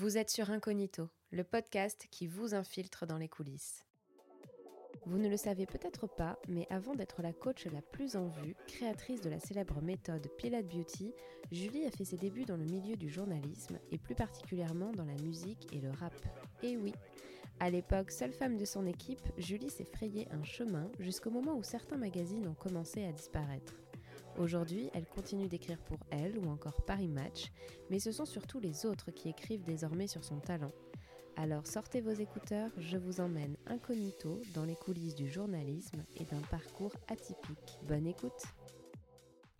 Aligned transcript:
Vous 0.00 0.16
êtes 0.16 0.30
sur 0.30 0.52
Incognito, 0.52 1.08
le 1.32 1.42
podcast 1.42 2.06
qui 2.12 2.28
vous 2.28 2.54
infiltre 2.54 3.04
dans 3.04 3.18
les 3.18 3.26
coulisses. 3.26 3.84
Vous 5.06 5.18
ne 5.18 5.28
le 5.28 5.36
savez 5.36 5.66
peut-être 5.66 6.06
pas, 6.06 6.38
mais 6.46 6.68
avant 6.70 6.94
d'être 6.94 7.20
la 7.20 7.32
coach 7.32 7.66
la 7.66 7.82
plus 7.82 8.14
en 8.14 8.28
vue, 8.28 8.54
créatrice 8.68 9.22
de 9.22 9.28
la 9.28 9.40
célèbre 9.40 9.82
méthode 9.82 10.28
Pilot 10.38 10.62
Beauty, 10.62 11.12
Julie 11.50 11.84
a 11.84 11.90
fait 11.90 12.04
ses 12.04 12.16
débuts 12.16 12.44
dans 12.44 12.56
le 12.56 12.64
milieu 12.64 12.94
du 12.94 13.10
journalisme 13.10 13.80
et 13.90 13.98
plus 13.98 14.14
particulièrement 14.14 14.92
dans 14.92 15.04
la 15.04 15.20
musique 15.20 15.66
et 15.72 15.80
le 15.80 15.90
rap. 15.90 16.14
Et 16.62 16.76
oui, 16.76 16.92
à 17.58 17.68
l'époque, 17.68 18.12
seule 18.12 18.32
femme 18.32 18.56
de 18.56 18.64
son 18.64 18.86
équipe, 18.86 19.26
Julie 19.36 19.68
s'est 19.68 19.84
frayé 19.84 20.28
un 20.30 20.44
chemin 20.44 20.92
jusqu'au 21.00 21.30
moment 21.30 21.56
où 21.56 21.64
certains 21.64 21.98
magazines 21.98 22.46
ont 22.46 22.54
commencé 22.54 23.02
à 23.02 23.10
disparaître. 23.10 23.74
Aujourd'hui, 24.38 24.88
elle 24.94 25.06
continue 25.06 25.48
d'écrire 25.48 25.78
pour 25.78 25.98
elle 26.10 26.38
ou 26.38 26.48
encore 26.48 26.80
Paris 26.82 27.08
Match, 27.08 27.50
mais 27.90 27.98
ce 27.98 28.12
sont 28.12 28.24
surtout 28.24 28.60
les 28.60 28.86
autres 28.86 29.10
qui 29.10 29.28
écrivent 29.28 29.64
désormais 29.64 30.06
sur 30.06 30.22
son 30.22 30.38
talent. 30.38 30.70
Alors 31.34 31.66
sortez 31.66 32.00
vos 32.00 32.12
écouteurs, 32.12 32.70
je 32.78 32.96
vous 32.96 33.20
emmène 33.20 33.56
incognito 33.66 34.40
dans 34.54 34.64
les 34.64 34.76
coulisses 34.76 35.16
du 35.16 35.28
journalisme 35.28 36.04
et 36.16 36.24
d'un 36.24 36.40
parcours 36.50 36.94
atypique. 37.08 37.80
Bonne 37.88 38.06
écoute 38.06 38.44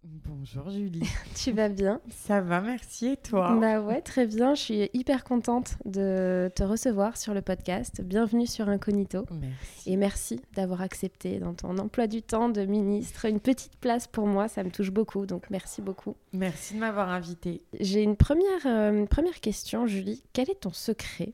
Bonjour 0.04 0.70
Julie. 0.70 1.02
Tu 1.34 1.50
vas 1.50 1.68
bien? 1.68 2.00
Ça 2.08 2.40
va, 2.40 2.60
merci 2.60 3.08
et 3.08 3.16
toi? 3.16 3.56
Bah 3.60 3.80
ouais, 3.80 4.00
très 4.00 4.26
bien. 4.26 4.54
Je 4.54 4.60
suis 4.60 4.90
hyper 4.94 5.24
contente 5.24 5.76
de 5.84 6.50
te 6.54 6.62
recevoir 6.62 7.16
sur 7.16 7.34
le 7.34 7.42
podcast. 7.42 8.00
Bienvenue 8.02 8.46
sur 8.46 8.68
Incognito. 8.68 9.24
Merci. 9.30 9.90
Et 9.90 9.96
merci 9.96 10.40
d'avoir 10.54 10.82
accepté 10.82 11.40
dans 11.40 11.52
ton 11.52 11.76
emploi 11.78 12.06
du 12.06 12.22
temps 12.22 12.48
de 12.48 12.64
ministre 12.64 13.24
une 13.24 13.40
petite 13.40 13.76
place 13.80 14.06
pour 14.06 14.26
moi. 14.26 14.46
Ça 14.46 14.62
me 14.62 14.70
touche 14.70 14.90
beaucoup, 14.92 15.26
donc 15.26 15.50
merci 15.50 15.82
beaucoup. 15.82 16.14
Merci 16.32 16.74
de 16.74 16.78
m'avoir 16.78 17.08
invitée. 17.10 17.62
J'ai 17.80 18.02
une 18.02 18.16
première, 18.16 18.66
euh, 18.66 18.92
une 18.92 19.08
première 19.08 19.40
question, 19.40 19.86
Julie. 19.88 20.22
Quel 20.32 20.48
est 20.48 20.60
ton 20.60 20.72
secret 20.72 21.32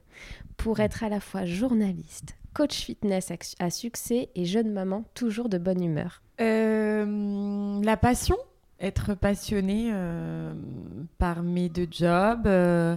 pour 0.56 0.80
être 0.80 1.04
à 1.04 1.10
la 1.10 1.20
fois 1.20 1.44
journaliste, 1.44 2.34
coach 2.54 2.76
fitness 2.76 3.30
à, 3.30 3.36
à 3.64 3.68
succès 3.70 4.30
et 4.34 4.46
jeune 4.46 4.72
maman 4.72 5.04
toujours 5.12 5.50
de 5.50 5.58
bonne 5.58 5.82
humeur? 5.84 6.22
Euh, 6.40 7.80
la 7.84 7.96
passion 7.96 8.36
être 8.84 9.14
passionnée 9.14 9.90
euh, 9.92 10.52
par 11.18 11.42
mes 11.42 11.68
deux 11.68 11.88
jobs, 11.90 12.46
euh, 12.46 12.96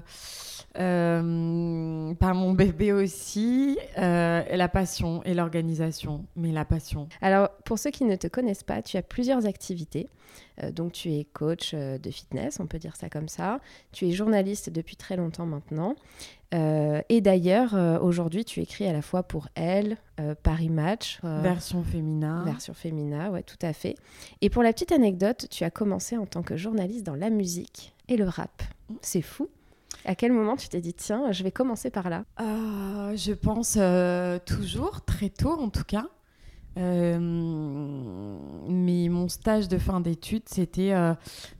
euh, 0.77 2.13
par 2.15 2.35
mon 2.35 2.53
bébé 2.53 2.91
aussi, 2.91 3.77
la 3.95 4.69
passion 4.69 5.23
et 5.23 5.33
l'organisation, 5.33 6.25
mais 6.35 6.51
la 6.51 6.65
passion. 6.65 7.07
Alors, 7.21 7.49
pour 7.63 7.79
ceux 7.79 7.91
qui 7.91 8.03
ne 8.03 8.15
te 8.15 8.27
connaissent 8.27 8.63
pas, 8.63 8.81
tu 8.81 8.97
as 8.97 9.01
plusieurs 9.01 9.45
activités. 9.45 10.09
Euh, 10.63 10.71
donc, 10.71 10.93
tu 10.93 11.13
es 11.13 11.23
coach 11.25 11.71
euh, 11.73 11.97
de 11.97 12.09
fitness, 12.09 12.59
on 12.59 12.67
peut 12.67 12.79
dire 12.79 12.95
ça 12.95 13.09
comme 13.09 13.27
ça. 13.27 13.59
Tu 13.91 14.07
es 14.07 14.11
journaliste 14.11 14.69
depuis 14.69 14.95
très 14.95 15.15
longtemps 15.15 15.45
maintenant. 15.45 15.95
Euh, 16.53 17.01
et 17.09 17.19
d'ailleurs, 17.21 17.75
euh, 17.75 17.99
aujourd'hui, 17.99 18.45
tu 18.45 18.61
écris 18.61 18.87
à 18.87 18.93
la 18.93 19.01
fois 19.01 19.23
pour 19.23 19.49
Elle, 19.55 19.97
euh, 20.19 20.33
Paris 20.41 20.69
Match, 20.69 21.19
Version 21.23 21.83
féminin. 21.83 22.43
version 22.45 22.73
féminin, 22.73 23.29
ouais, 23.29 23.43
tout 23.43 23.57
à 23.61 23.73
fait. 23.73 23.95
Et 24.41 24.49
pour 24.49 24.63
la 24.63 24.71
petite 24.71 24.91
anecdote, 24.91 25.47
tu 25.49 25.63
as 25.63 25.69
commencé 25.69 26.17
en 26.17 26.25
tant 26.25 26.43
que 26.43 26.55
journaliste 26.55 27.05
dans 27.05 27.15
la 27.15 27.29
musique 27.29 27.93
et 28.07 28.15
le 28.15 28.25
rap. 28.27 28.63
C'est 29.01 29.21
fou. 29.21 29.49
À 30.05 30.15
quel 30.15 30.31
moment 30.31 30.55
tu 30.55 30.69
t'es 30.69 30.79
dit, 30.79 30.93
tiens, 30.93 31.31
je 31.33 31.43
vais 31.43 31.51
commencer 31.51 31.89
par 31.89 32.09
là? 32.09 32.23
Je 32.39 33.33
pense 33.33 33.77
toujours, 34.45 35.01
très 35.01 35.29
tôt 35.29 35.59
en 35.59 35.69
tout 35.69 35.83
cas. 35.83 36.07
Euh, 36.77 37.17
mais 38.67 39.09
mon 39.09 39.27
stage 39.27 39.67
de 39.67 39.77
fin 39.77 39.99
d'études, 39.99 40.43
c'était 40.47 40.93
euh, 40.93 41.13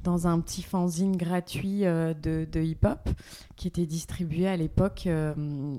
dans 0.04 0.28
un 0.28 0.40
petit 0.40 0.62
fanzine 0.62 1.16
gratuit 1.18 1.86
euh, 1.86 2.14
de, 2.14 2.48
de 2.52 2.62
hip-hop 2.62 3.10
qui 3.56 3.68
était 3.68 3.86
distribué 3.86 4.48
à 4.48 4.56
l'époque 4.58 5.08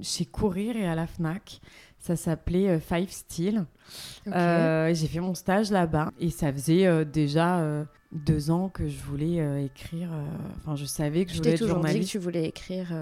chez 0.02 0.24
Courir 0.24 0.76
et 0.76 0.86
à 0.86 0.94
la 0.94 1.06
FNAC. 1.06 1.60
Ça 2.00 2.14
s'appelait 2.16 2.68
euh, 2.68 2.80
Five 2.80 3.10
Steel. 3.10 3.66
Euh, 4.28 4.94
J'ai 4.94 5.06
fait 5.08 5.20
mon 5.20 5.34
stage 5.34 5.70
là-bas 5.70 6.12
et 6.20 6.30
ça 6.30 6.52
faisait 6.52 6.86
euh, 6.86 7.04
déjà 7.04 7.62
deux 8.12 8.50
ans 8.50 8.68
que 8.68 8.88
je 8.88 8.98
voulais 9.02 9.64
écrire. 9.64 10.10
Enfin, 10.56 10.76
je 10.76 10.84
savais 10.84 11.24
que 11.24 11.32
je 11.32 11.38
voulais 11.38 11.50
être 11.50 11.58
toujours 11.58 11.76
dit 11.76 11.82
que 11.82 11.86
journaliste. 11.88 12.10
tu 12.10 12.18
voulais 12.18 12.46
écrire. 12.46 12.94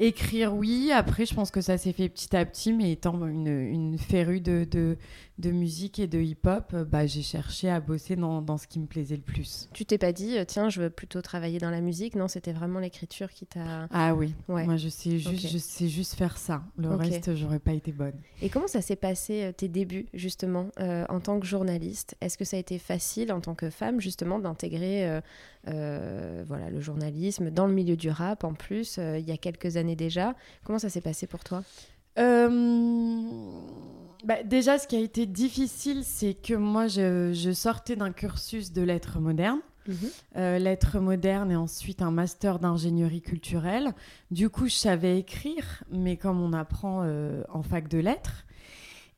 Écrire, 0.00 0.54
oui. 0.54 0.90
Après, 0.92 1.26
je 1.26 1.34
pense 1.34 1.50
que 1.50 1.60
ça 1.60 1.78
s'est 1.78 1.92
fait 1.92 2.08
petit 2.08 2.34
à 2.34 2.44
petit, 2.44 2.72
mais 2.72 2.92
étant 2.92 3.24
une, 3.26 3.46
une 3.46 3.98
férue 3.98 4.40
de, 4.40 4.66
de, 4.68 4.96
de 5.38 5.50
musique 5.52 5.98
et 6.00 6.06
de 6.08 6.18
hip-hop, 6.18 6.72
euh, 6.74 6.84
bah, 6.84 7.06
j'ai 7.06 7.22
cherché 7.22 7.70
à 7.70 7.78
bosser 7.80 8.16
dans, 8.16 8.42
dans 8.42 8.56
ce 8.58 8.66
qui 8.66 8.80
me 8.80 8.86
plaisait 8.86 9.14
le 9.16 9.22
plus. 9.22 9.68
Tu 9.72 9.84
t'es 9.84 9.96
pas 9.98 10.12
dit, 10.12 10.36
euh, 10.36 10.44
tiens, 10.44 10.68
je 10.68 10.82
veux 10.82 10.90
plutôt 10.90 11.22
travailler 11.22 11.58
dans 11.58 11.70
la 11.70 11.80
musique 11.80 12.16
Non, 12.16 12.26
c'était 12.26 12.52
vraiment 12.52 12.80
l'écriture 12.80 13.30
qui 13.30 13.46
t'a. 13.46 13.86
Ah 13.92 14.14
oui, 14.14 14.34
Ouais. 14.48 14.64
moi 14.64 14.76
je 14.76 14.88
sais, 14.88 15.18
juste, 15.18 15.48
je 15.48 15.58
sais 15.58 15.88
juste 15.88 16.14
faire 16.14 16.38
ça. 16.38 16.62
Le 16.76 16.90
Ok. 16.90 17.02
reste, 17.04 17.36
j'aurais 17.36 17.60
pas 17.60 17.72
été 17.72 17.92
bonne. 17.92 18.20
Et 18.42 18.48
comment 18.48 18.66
ça 18.66 18.82
s'est 18.82 18.96
passé 18.96 19.44
euh, 19.44 19.52
tes 19.52 19.68
débuts 19.68 20.06
justement 20.12 20.70
euh, 20.80 21.04
en 21.08 21.20
tant 21.20 21.38
que 21.38 21.46
journaliste? 21.46 22.16
Est-ce 22.20 22.36
que 22.36 22.44
ça 22.44 22.56
a 22.56 22.60
été 22.60 22.78
facile 22.78 23.32
en 23.32 23.40
tant 23.40 23.54
que 23.54 23.70
femme 23.70 24.00
justement 24.00 24.38
d'intégrer 24.40 25.08
euh, 25.08 25.20
euh, 25.68 26.44
voilà 26.46 26.70
le 26.70 26.80
journalisme 26.80 27.50
dans 27.50 27.66
le 27.66 27.74
milieu 27.74 27.96
du 27.96 28.10
rap 28.10 28.42
en 28.44 28.54
plus 28.54 28.98
il 28.98 29.28
y 29.28 29.32
a 29.32 29.36
quelques 29.36 29.76
années 29.76 29.96
déjà? 29.96 30.34
Comment 30.64 30.78
ça 30.80 30.88
s'est 30.88 31.00
passé 31.00 31.26
pour 31.28 31.44
toi? 31.44 31.62
Bah, 34.24 34.42
déjà, 34.44 34.78
ce 34.78 34.86
qui 34.86 34.96
a 34.96 35.00
été 35.00 35.26
difficile, 35.26 36.02
c'est 36.04 36.34
que 36.34 36.54
moi, 36.54 36.86
je, 36.88 37.32
je 37.32 37.50
sortais 37.52 37.96
d'un 37.96 38.12
cursus 38.12 38.72
de 38.72 38.82
lettres 38.82 39.20
modernes. 39.20 39.60
euh, 40.36 40.58
lettres 40.58 40.98
modernes 41.00 41.50
et 41.50 41.56
ensuite 41.56 42.02
un 42.02 42.10
master 42.10 42.58
d'ingénierie 42.58 43.22
culturelle. 43.22 43.94
Du 44.30 44.50
coup, 44.50 44.66
je 44.68 44.74
savais 44.74 45.18
écrire, 45.18 45.82
mais 45.90 46.18
comme 46.18 46.42
on 46.42 46.52
apprend 46.52 47.02
euh, 47.04 47.42
en 47.48 47.62
fac 47.62 47.88
de 47.88 47.96
lettres. 47.98 48.44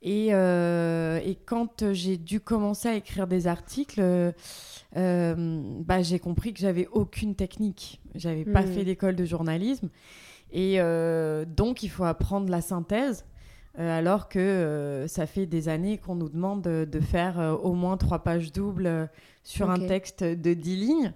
Et, 0.03 0.29
euh, 0.31 1.19
et 1.25 1.35
quand 1.35 1.93
j'ai 1.93 2.17
dû 2.17 2.39
commencer 2.41 2.89
à 2.89 2.95
écrire 2.95 3.27
des 3.27 3.49
articles, 3.49 4.01
bah, 4.95 6.03
j'ai 6.03 6.19
compris 6.19 6.53
que 6.55 6.61
j'avais 6.61 6.87
aucune 6.93 7.35
technique. 7.35 8.01
J'avais 8.15 8.45
pas 8.45 8.63
Mhm. 8.63 8.73
fait 8.73 8.85
d'école 8.85 9.17
de 9.17 9.25
journalisme. 9.25 9.89
Et 10.53 10.79
donc, 11.57 11.83
il 11.83 11.89
faut 11.89 12.05
apprendre 12.05 12.49
la 12.51 12.61
synthèse. 12.61 13.25
Euh, 13.79 13.99
alors 13.99 14.29
que 14.29 14.39
euh, 14.39 15.07
ça 15.09 15.27
fait 15.27 15.47
des 15.47 15.69
années 15.69 15.99
qu'on 15.99 16.15
nous 16.17 16.29
demande 16.29 16.63
de, 16.63 16.85
de 16.91 17.01
faire 17.01 17.39
euh, 17.39 17.53
au 17.55 17.73
moins 17.73 17.97
trois 17.97 18.21
pages 18.21 18.53
doubles 18.53 19.09
sur 19.45 19.71
un 19.71 19.79
texte 19.87 20.25
de 20.25 20.55
10 20.55 20.77
lignes. 20.77 21.15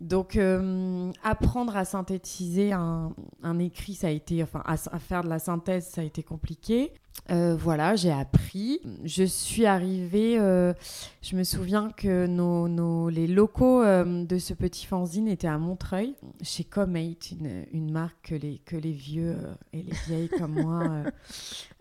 Donc, 0.00 0.36
euh, 0.36 1.10
apprendre 1.24 1.76
à 1.76 1.84
synthétiser 1.84 2.72
un, 2.72 3.12
un 3.42 3.58
écrit, 3.58 3.94
ça 3.94 4.06
a 4.06 4.10
été, 4.10 4.42
enfin, 4.44 4.62
à, 4.64 4.74
à 4.74 4.98
faire 5.00 5.24
de 5.24 5.28
la 5.28 5.40
synthèse, 5.40 5.86
ça 5.88 6.02
a 6.02 6.04
été 6.04 6.22
compliqué. 6.22 6.92
Euh, 7.30 7.54
voilà, 7.58 7.94
j'ai 7.94 8.10
appris. 8.10 8.80
Je 9.04 9.24
suis 9.24 9.66
arrivée, 9.66 10.38
euh, 10.38 10.72
je 11.20 11.36
me 11.36 11.44
souviens 11.44 11.90
que 11.96 12.26
nos, 12.26 12.68
nos- 12.68 13.10
les 13.10 13.26
locaux 13.26 13.82
euh, 13.82 14.24
de 14.24 14.38
ce 14.38 14.54
petit 14.54 14.86
fanzine 14.86 15.28
étaient 15.28 15.46
à 15.48 15.58
Montreuil, 15.58 16.14
chez 16.42 16.64
Comate, 16.64 17.32
une, 17.32 17.66
une 17.72 17.90
marque 17.92 18.30
que 18.30 18.34
les, 18.34 18.58
que 18.64 18.76
les 18.76 18.92
vieux 18.92 19.36
et 19.74 19.82
les 19.82 19.92
vieilles 20.06 20.30
comme 20.38 20.54
moi. 20.62 21.02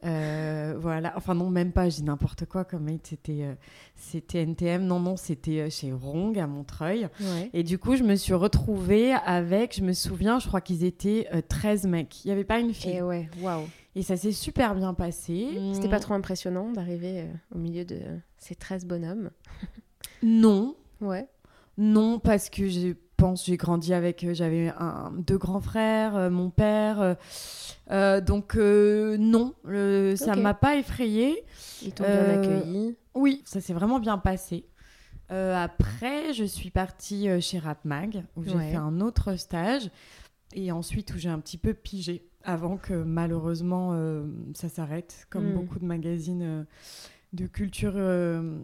voilà, 0.01 1.13
enfin 1.15 1.33
non, 1.33 1.49
même 1.49 1.71
pas, 1.71 1.89
j'ai 1.89 2.03
n'importe 2.03 2.45
quoi. 2.45 2.65
Comate, 2.65 3.07
c'était 3.07 3.45
c'était 3.95 4.41
NTM. 4.43 4.85
Non, 4.85 4.99
non, 4.99 5.15
c'était 5.17 5.69
chez 5.69 5.91
Rong 5.91 6.37
à 6.39 6.47
Montreuil. 6.47 7.07
Ouais. 7.19 7.49
Et 7.53 7.63
du 7.63 7.77
coup, 7.77 7.95
je 7.95 8.03
me 8.03 8.15
suis 8.15 8.33
retrouvée 8.33 9.13
avec, 9.13 9.75
je 9.77 9.81
me 9.81 9.93
souviens, 9.93 10.39
je 10.39 10.47
crois 10.47 10.61
qu'ils 10.61 10.83
étaient 10.83 11.27
euh, 11.33 11.41
13 11.47 11.85
mecs. 11.87 12.23
Il 12.25 12.27
n'y 12.27 12.33
avait 12.33 12.43
pas 12.43 12.59
une 12.59 12.73
fille. 12.73 12.91
Et 12.97 13.01
ouais, 13.01 13.29
waouh. 13.41 13.63
Et 13.97 14.03
ça 14.03 14.15
s'est 14.15 14.31
super 14.31 14.75
bien 14.75 14.93
passé. 14.93 15.57
C'était 15.73 15.89
pas 15.89 15.99
trop 15.99 16.13
impressionnant 16.13 16.71
d'arriver 16.71 17.21
euh, 17.21 17.33
au 17.55 17.57
milieu 17.57 17.83
de 17.83 17.99
ces 18.37 18.53
13 18.55 18.85
bonhommes. 18.85 19.31
Non, 20.23 20.75
Ouais. 21.01 21.27
non, 21.77 22.17
parce 22.19 22.49
que 22.49 22.67
je 22.69 22.93
pense 23.17 23.45
j'ai 23.45 23.57
grandi 23.57 23.93
avec, 23.93 24.23
euh, 24.23 24.33
j'avais 24.33 24.69
un, 24.77 25.11
deux 25.17 25.37
grands 25.37 25.61
frères, 25.61 26.15
euh, 26.15 26.29
mon 26.31 26.49
père. 26.51 27.15
euh, 27.91 28.21
donc 28.21 28.55
euh, 28.55 29.17
non, 29.17 29.53
le- 29.63 30.15
ça 30.15 30.31
Ok. 30.33 30.37
m'a 30.39 30.53
pas 30.53 30.75
effrayée. 30.77 31.43
Ils 31.83 31.93
t'ont 31.93 32.03
bien 32.03 32.29
accueilli. 32.29 32.95
Oui, 33.15 33.41
ça 33.45 33.61
s'est 33.61 33.73
vraiment 33.73 33.99
bien 33.99 34.17
passé. 34.19 34.65
Euh, 35.31 35.55
après, 35.55 36.33
je 36.33 36.43
suis 36.45 36.69
partie 36.71 37.27
chez 37.41 37.57
Rapmag, 37.59 38.23
où 38.35 38.43
j'ai 38.43 38.55
Ouais. 38.55 38.71
fait 38.71 38.77
un 38.77 39.01
autre 39.01 39.35
stage, 39.35 39.89
et 40.53 40.71
ensuite 40.71 41.13
où 41.13 41.17
j'ai 41.17 41.29
un 41.29 41.39
petit 41.39 41.57
peu 41.57 41.73
pigé, 41.73 42.26
avant 42.47 42.77
que 42.77 42.93
malheureusement 42.93 43.91
euh, 43.93 44.25
ça 44.55 44.69
s'arrête, 44.69 45.27
comme 45.29 45.51
Mm. 45.51 45.53
beaucoup 45.53 45.77
de 45.79 45.85
magazines 45.85 46.41
euh, 46.41 46.63
de 47.33 47.45
culture 47.45 47.93
euh, 47.95 48.57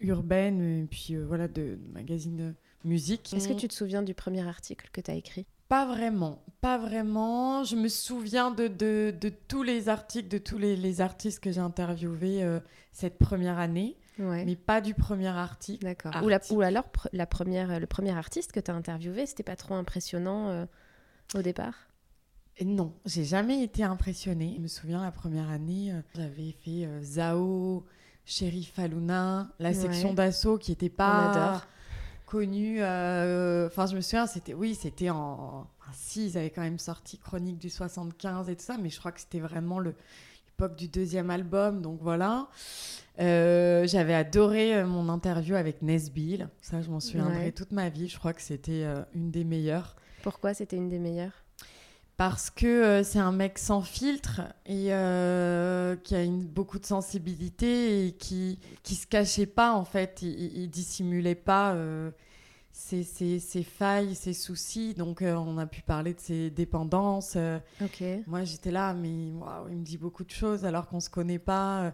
urbaine, 0.00 0.62
et 0.62 0.86
puis 0.86 1.16
voilà, 1.16 1.48
de 1.48 1.78
magazines 1.92 2.36
de 2.36 2.54
musique. 2.84 3.34
Est-ce 3.34 3.48
que 3.48 3.52
tu 3.54 3.68
te 3.68 3.74
souviens 3.74 4.02
du 4.02 4.14
premier 4.14 4.46
article 4.46 4.88
que 4.92 5.00
tu 5.00 5.10
as 5.10 5.14
écrit? 5.14 5.44
Pas 5.68 5.84
vraiment, 5.86 6.44
pas 6.60 6.78
vraiment. 6.78 7.64
Je 7.64 7.74
me 7.74 7.88
souviens 7.88 8.52
de, 8.52 8.68
de, 8.68 9.12
de 9.20 9.28
tous 9.48 9.64
les 9.64 9.88
articles, 9.88 10.28
de 10.28 10.38
tous 10.38 10.58
les, 10.58 10.76
les 10.76 11.00
artistes 11.00 11.40
que 11.40 11.50
j'ai 11.50 11.60
interviewés 11.60 12.46
cette 12.92 13.18
première 13.18 13.58
année, 13.58 13.96
Ouais. 14.20 14.44
mais 14.46 14.54
pas 14.56 14.80
du 14.80 14.94
premier 14.94 15.26
article. 15.26 15.84
D'accord. 15.84 16.12
Ou, 16.22 16.28
la, 16.28 16.36
article. 16.36 16.54
ou 16.54 16.60
alors 16.62 16.84
pr- 16.84 17.08
la 17.12 17.26
première, 17.26 17.78
le 17.80 17.86
premier 17.86 18.12
artiste 18.16 18.52
que 18.52 18.60
tu 18.60 18.70
as 18.70 18.74
interviewé, 18.74 19.26
c'était 19.26 19.42
pas 19.42 19.56
trop 19.56 19.74
impressionnant 19.74 20.48
euh, 20.48 20.64
au 21.34 21.42
départ? 21.42 21.74
Non, 22.64 22.94
j'ai 23.04 23.24
jamais 23.24 23.62
été 23.62 23.82
impressionnée. 23.82 24.54
Je 24.56 24.62
me 24.62 24.66
souviens, 24.68 25.02
la 25.02 25.10
première 25.12 25.50
année, 25.50 25.92
euh, 25.92 26.00
j'avais 26.14 26.52
fait 26.52 26.86
euh, 26.86 27.02
Zao, 27.02 27.84
Sheriff 28.24 28.78
Aluna, 28.78 29.48
la 29.58 29.74
section 29.74 30.14
d'assaut 30.14 30.56
qui 30.56 30.70
n'était 30.72 30.88
pas 30.88 31.62
connue. 32.24 32.78
euh, 32.80 33.66
Enfin, 33.66 33.84
je 33.86 33.94
me 33.96 34.00
souviens, 34.00 34.26
c'était 34.26 34.54
oui, 34.54 34.74
c'était 34.74 35.10
en. 35.10 35.66
enfin, 35.80 35.92
si, 35.92 36.28
ils 36.28 36.38
avaient 36.38 36.48
quand 36.50 36.62
même 36.62 36.78
sorti 36.78 37.18
Chronique 37.18 37.58
du 37.58 37.68
75 37.68 38.48
et 38.48 38.56
tout 38.56 38.64
ça, 38.64 38.78
mais 38.78 38.88
je 38.88 38.98
crois 38.98 39.12
que 39.12 39.20
c'était 39.20 39.40
vraiment 39.40 39.78
le- 39.78 39.94
l'époque 40.46 40.76
du 40.76 40.88
deuxième 40.88 41.28
album, 41.28 41.82
donc 41.82 41.98
voilà. 42.00 42.48
Euh, 43.20 43.86
J'avais 43.86 44.14
adoré 44.14 44.82
mon 44.84 45.10
interview 45.10 45.54
avec 45.56 45.82
Nesbill. 45.82 46.48
Ça, 46.62 46.80
je 46.80 46.88
m'en 46.90 47.00
souviendrai 47.00 47.36
Ouais. 47.44 47.52
toute 47.52 47.72
ma 47.72 47.90
vie. 47.90 48.08
Je 48.08 48.18
crois 48.18 48.32
que 48.32 48.40
c'était 48.42 48.84
une 49.14 49.30
des 49.30 49.44
meilleures 49.44 49.94
Pourquoi 50.22 50.54
c'était 50.54 50.76
une 50.76 50.88
des 50.88 50.98
meilleures? 50.98 51.42
Parce 52.16 52.48
que 52.50 52.66
euh, 52.66 53.02
c'est 53.04 53.18
un 53.18 53.32
mec 53.32 53.58
sans 53.58 53.82
filtre 53.82 54.40
et 54.64 54.92
euh, 54.94 55.96
qui 55.96 56.14
a 56.14 56.22
une, 56.22 56.44
beaucoup 56.44 56.78
de 56.78 56.86
sensibilité 56.86 58.06
et 58.06 58.12
qui 58.12 58.58
qui 58.82 58.94
se 58.94 59.06
cachait 59.06 59.46
pas 59.46 59.72
en 59.74 59.84
fait, 59.84 60.20
il, 60.22 60.56
il- 60.62 60.70
dissimulait 60.70 61.34
pas 61.34 61.74
euh, 61.74 62.10
ses, 62.72 63.02
ses- 63.04 63.38
ses 63.38 63.62
failles, 63.62 64.14
ses 64.14 64.32
soucis. 64.32 64.94
Donc 64.94 65.20
euh, 65.22 65.34
on 65.34 65.58
a 65.58 65.66
pu 65.66 65.82
parler 65.82 66.14
de 66.14 66.20
ses 66.20 66.50
dépendances. 66.50 67.34
euh. 67.36 67.58
Ok. 67.82 68.02
moi 68.26 68.44
j'étais 68.44 68.70
là, 68.70 68.94
mais 68.94 69.08
il 69.10 69.76
me 69.76 69.84
dit 69.84 69.98
beaucoup 69.98 70.24
de 70.24 70.30
choses 70.30 70.64
alors 70.64 70.86
qu'on 70.88 71.00
se 71.00 71.10
connaît 71.10 71.38
pas. 71.38 71.90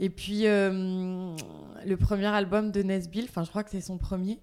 Et 0.00 0.10
puis 0.10 0.46
euh, 0.46 1.36
le 1.86 1.96
premier 1.96 2.26
album 2.26 2.72
de 2.72 2.82
Nesbill, 2.82 3.26
enfin 3.28 3.44
je 3.44 3.50
crois 3.50 3.62
que 3.62 3.70
c'est 3.70 3.80
son 3.80 3.98
premier. 3.98 4.40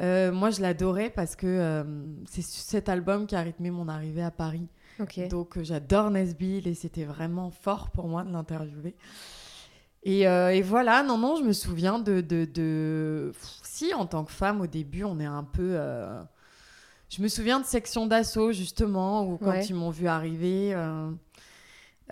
euh, 0.00 0.32
moi 0.32 0.50
je 0.50 0.60
l'adorais 0.60 1.10
parce 1.10 1.36
que 1.36 1.46
euh, 1.46 1.84
c'est 2.28 2.42
cet 2.42 2.88
album 2.88 3.26
qui 3.26 3.36
a 3.36 3.40
rythmé 3.40 3.70
mon 3.70 3.88
arrivée 3.88 4.22
à 4.22 4.30
Paris. 4.30 4.68
Donc 5.30 5.60
j'adore 5.62 6.10
Nesbill 6.10 6.66
et 6.66 6.74
c'était 6.74 7.04
vraiment 7.04 7.50
fort 7.50 7.90
pour 7.90 8.08
moi 8.08 8.24
de 8.24 8.32
l'interviewer. 8.32 8.94
Et, 10.02 10.20
et 10.22 10.62
voilà, 10.62 11.02
non, 11.02 11.18
non, 11.18 11.34
je 11.36 11.42
me 11.42 11.52
souviens 11.52 11.98
de, 11.98 12.20
de, 12.20 12.44
de- 12.44 13.32
Si, 13.64 13.92
en 13.92 14.06
tant 14.06 14.24
que 14.24 14.30
femme, 14.32 14.60
au 14.60 14.66
début, 14.68 15.02
on 15.04 15.18
est 15.18 15.24
un 15.26 15.42
peu... 15.42 15.76
Je 17.08 17.20
me 17.22 17.26
souviens 17.28 17.58
de 17.60 17.64
section 17.66 18.06
d'assaut, 18.06 18.52
justement, 18.52 19.24
où 19.28 19.36
quand 19.36 19.50
Ouais. 19.50 19.66
ils 19.66 19.74
m'ont 19.74 19.90
vu 19.90 20.06
arriver... 20.06 20.74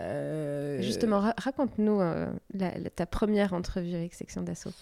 euh, 0.00 0.80
Justement, 0.82 1.20
ra- 1.20 1.34
raconte-nous 1.38 2.00
euh, 2.00 2.30
ta 2.96 3.06
première 3.06 3.52
entrevue 3.54 3.94
avec 3.94 4.14
Section 4.14 4.42
d'Assaut. 4.42 4.72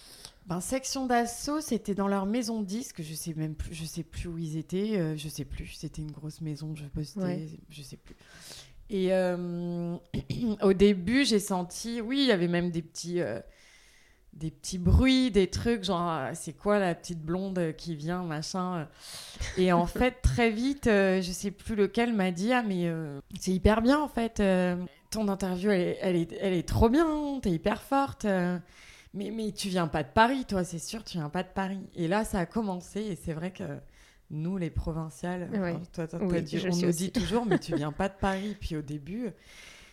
Ben, 0.47 0.59
section 0.59 1.05
d'assaut, 1.05 1.61
c'était 1.61 1.95
dans 1.95 2.07
leur 2.09 2.25
maison 2.25 2.61
de 2.61 2.65
disques. 2.65 3.01
Je 3.01 3.13
sais 3.13 3.33
même 3.33 3.55
plus, 3.55 3.73
je 3.73 3.85
sais 3.85 4.03
plus 4.03 4.27
où 4.27 4.37
ils 4.37 4.57
étaient. 4.57 4.97
euh, 4.97 5.15
je 5.15 5.29
sais 5.29 5.45
plus. 5.45 5.67
C'était 5.67 6.01
une 6.01 6.11
grosse 6.11 6.41
maison. 6.41 6.75
Je 6.75 6.83
postais, 6.85 7.19
Ouais. 7.21 7.47
je 7.69 7.81
sais 7.81 7.95
plus. 7.97 8.15
Et 8.89 9.13
euh, 9.13 9.95
au 10.61 10.73
début, 10.73 11.23
j'ai 11.25 11.39
senti, 11.39 12.01
oui, 12.01 12.19
il 12.23 12.27
y 12.27 12.31
avait 12.33 12.49
même 12.49 12.71
des 12.71 12.81
petits, 12.81 13.21
des 14.33 14.51
petits 14.51 14.79
bruits, 14.79 15.31
des 15.31 15.47
trucs 15.47 15.85
genre, 15.85 16.01
ah, 16.01 16.35
c'est 16.35 16.51
quoi 16.53 16.77
la 16.79 16.93
petite 16.93 17.21
blonde 17.21 17.73
qui 17.77 17.95
vient, 17.95 18.23
machin. 18.23 18.89
Et 19.57 19.71
en 19.71 19.85
fait, 19.87 20.21
très 20.21 20.49
vite, 20.51 20.85
je 20.87 21.29
sais 21.31 21.51
plus 21.51 21.75
lequel 21.75 22.13
m'a 22.13 22.31
dit, 22.31 22.51
ah 22.51 22.63
mais 22.63 22.91
c'est 23.39 23.51
hyper 23.51 23.81
bien 23.81 23.99
en 24.01 24.09
fait. 24.09 24.41
Ton 25.13 25.27
interview, 25.27 25.71
elle 25.71 25.81
est, 25.81 25.97
elle 26.01 26.15
est, 26.15 26.33
elle 26.41 26.53
est 26.53 26.67
trop 26.67 26.89
bien. 26.89 27.39
T'es 27.41 27.51
hyper 27.51 27.81
forte. 27.81 28.25
euh. 28.25 28.57
Mais, 29.15 29.29
mais 29.31 29.51
tu 29.51 29.67
viens 29.69 29.87
pas 29.87 30.01
de 30.03 30.09
Paris, 30.09 30.43
toi, 30.45 30.63
c'est 30.63 30.79
sûr, 30.79 31.03
tu 31.03 31.17
viens 31.19 31.29
pas 31.29 31.43
de 31.43 31.49
Paris. 31.53 31.87
Et 31.95 32.07
là, 32.07 32.25
ça 32.25 32.39
a 32.39 32.45
commencé, 32.47 32.99
et 33.01 33.15
c'est 33.15 33.33
vrai 33.33 33.51
que 33.51 33.63
nous, 34.31 34.57
les 34.57 34.71
provinciales, 34.71 35.49
Ouais. 35.51 35.73
enfin, 35.73 35.81
toi, 35.93 36.07
toi, 36.07 36.19
Oui, 36.23 36.29
t'as 36.31 36.41
dit- 36.41 36.57
je 36.57 36.67
on 36.67 36.71
nous 36.75 36.85
aussi. 36.89 36.97
dit 36.97 37.11
toujours, 37.11 37.45
mais 37.45 37.59
tu 37.59 37.75
viens 37.75 37.91
pas 37.91 38.09
de 38.09 38.15
Paris. 38.19 38.57
Puis 38.59 38.75
au 38.75 38.81
début, 38.81 39.21
je 39.21 39.27
me 39.27 39.31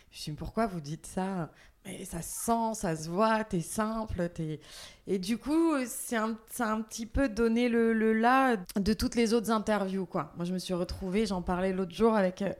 suis 0.09 0.31
dit, 0.31 0.37
pourquoi 0.37 0.65
vous 0.65 0.81
dites 0.81 1.05
ça? 1.05 1.51
Mais 1.85 2.03
ça 2.05 2.21
se 2.23 2.45
sent, 2.45 2.73
ça 2.79 2.95
se 2.95 3.09
voit, 3.09 3.43
t'es 3.43 3.61
simple. 3.61 4.21
Es... 4.39 4.59
Et 5.05 5.19
du 5.19 5.37
coup, 5.37 5.73
c'est 5.85 6.15
un, 6.17 6.35
un 6.59 6.81
petit 6.81 7.05
peu 7.05 7.29
donné 7.29 7.69
le, 7.69 7.93
le 7.93 8.13
là 8.13 8.55
de 8.75 8.93
toutes 8.93 9.13
les 9.15 9.33
autres 9.35 9.51
interviews, 9.51 10.05
quoi. 10.07 10.31
Moi, 10.35 10.45
je 10.45 10.53
me 10.53 10.59
suis 10.59 10.73
retrouvée, 10.73 11.27
j'en 11.27 11.41
parlais 11.43 11.73
l'autre 11.73 11.93
jour 11.93 12.15
avec 12.15 12.41
euh, 12.41 12.51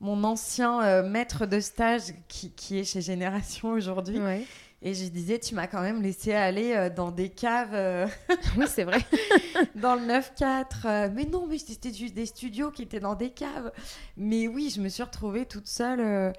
mon 0.00 0.24
ancien 0.24 0.82
euh, 0.82 1.08
maître 1.08 1.46
de 1.46 1.60
stage 1.60 2.12
qui, 2.28 2.50
qui 2.52 2.78
est 2.78 2.84
chez 2.84 3.00
Génération 3.00 3.70
aujourd'hui. 3.70 4.18
Ouais. 4.18 4.44
Et 4.86 4.92
je 4.92 5.06
disais, 5.06 5.38
tu 5.38 5.54
m'as 5.54 5.66
quand 5.66 5.80
même 5.80 6.02
laissé 6.02 6.34
aller 6.34 6.74
euh, 6.74 6.90
dans 6.90 7.10
des 7.10 7.30
caves, 7.30 7.72
euh, 7.72 8.06
oui, 8.58 8.66
c'est 8.68 8.84
vrai. 8.84 8.98
dans 9.76 9.94
le 9.94 10.02
9-4. 10.02 10.64
euh, 10.84 11.08
mais 11.10 11.24
non, 11.24 11.46
mais 11.46 11.56
c'était 11.56 11.92
juste 11.92 12.12
des 12.12 12.26
studios 12.26 12.70
qui 12.70 12.82
étaient 12.82 13.00
dans 13.00 13.14
des 13.14 13.30
caves. 13.30 13.72
Mais 14.18 14.46
oui, 14.46 14.70
je 14.74 14.82
me 14.82 14.90
suis 14.90 15.02
retrouvée 15.02 15.46
toute 15.46 15.68
seule. 15.68 16.34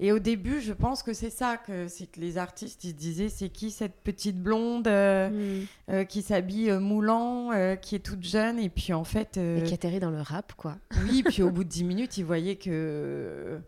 Et 0.00 0.12
au 0.12 0.18
début, 0.18 0.60
je 0.60 0.72
pense 0.72 1.02
que 1.02 1.12
c'est 1.12 1.30
ça, 1.30 1.56
que 1.56 1.88
c'est 1.88 2.06
que 2.06 2.20
les 2.20 2.38
artistes, 2.38 2.84
ils 2.84 2.90
se 2.90 2.94
disaient, 2.94 3.28
c'est 3.28 3.48
qui 3.48 3.70
cette 3.70 3.96
petite 4.04 4.40
blonde 4.40 4.86
euh, 4.88 5.28
Mm. 5.28 5.66
euh, 5.90 6.04
qui 6.04 6.22
s'habille 6.22 6.70
euh, 6.70 6.78
moulant, 6.80 7.50
qui 7.82 7.94
est 7.96 7.98
toute 8.00 8.22
jeune 8.24 8.58
Et 8.58 8.68
puis 8.68 8.92
en 8.92 9.04
fait, 9.04 9.36
Et 9.36 9.62
qui 9.64 9.74
atterrit 9.74 10.00
dans 10.00 10.10
le 10.10 10.20
rap, 10.20 10.52
quoi. 10.56 10.76
oui, 11.04 11.22
puis 11.24 11.42
au 11.42 11.50
bout 11.50 11.64
de 11.64 11.68
10 11.68 11.84
minutes, 11.84 12.16
ils 12.18 12.24
voyaient 12.24 12.56
que... 12.56 13.58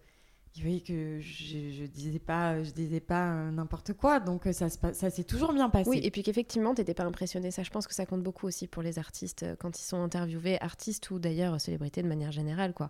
Ils 0.57 0.63
voyaient 0.63 0.81
que 0.81 1.21
je, 1.21 1.71
je 1.71 1.85
disais 1.87 2.19
pas, 2.19 2.61
je 2.65 2.71
disais 2.73 2.99
pas 2.99 3.29
euh, 3.35 3.51
n'importe 3.53 3.93
quoi, 3.93 4.19
donc 4.19 4.49
euh, 4.49 4.53
ça, 4.53 4.69
s'est 4.69 5.23
toujours 5.25 5.53
bien 5.53 5.71
passé. 5.71 5.89
Oui, 5.89 6.01
et 6.03 6.11
puis 6.11 6.25
qu'effectivement, 6.25 6.75
t'étais 6.75 6.93
pas 6.93 7.05
impressionné. 7.05 7.53
Ça, 7.53 7.63
je 7.63 7.71
pense 7.71 7.87
que 7.87 7.95
ça 7.95 8.05
compte 8.05 8.25
beaucoup 8.25 8.49
aussi 8.49 8.67
pour 8.67 8.83
les 8.83 8.99
artistes 8.99 9.45
euh, 9.45 9.55
quand 9.57 9.79
ils 9.79 9.85
sont 9.85 10.03
interviewés, 10.03 10.61
artistes 10.61 11.09
ou 11.13 11.21
d'ailleurs 11.21 11.61
célébrités 11.61 12.03
de 12.03 12.09
manière 12.09 12.33
générale, 12.33 12.73
quoi. 12.75 12.89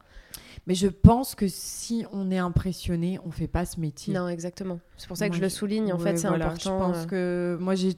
Mais 0.66 0.74
je 0.74 0.86
pense 0.88 1.34
que 1.34 1.48
si 1.48 2.06
on 2.12 2.30
est 2.30 2.38
impressionné, 2.38 3.18
on 3.26 3.30
fait 3.30 3.46
pas 3.46 3.66
ce 3.66 3.78
métier. 3.78 4.14
Non, 4.14 4.26
exactement. 4.26 4.80
C'est 4.96 5.06
pour 5.08 5.18
ça 5.18 5.26
que 5.26 5.32
Moi, 5.32 5.38
je 5.38 5.42
le 5.42 5.48
souligne. 5.50 5.92
En 5.92 5.98
Ouais, 5.98 6.12
fait, 6.12 6.16
c'est 6.16 6.28
voilà, 6.28 6.46
important. 6.46 6.78
Je 6.78 6.92
pense 6.94 7.06
que 7.06 7.58
moi, 7.60 7.74
j'ai, 7.74 7.92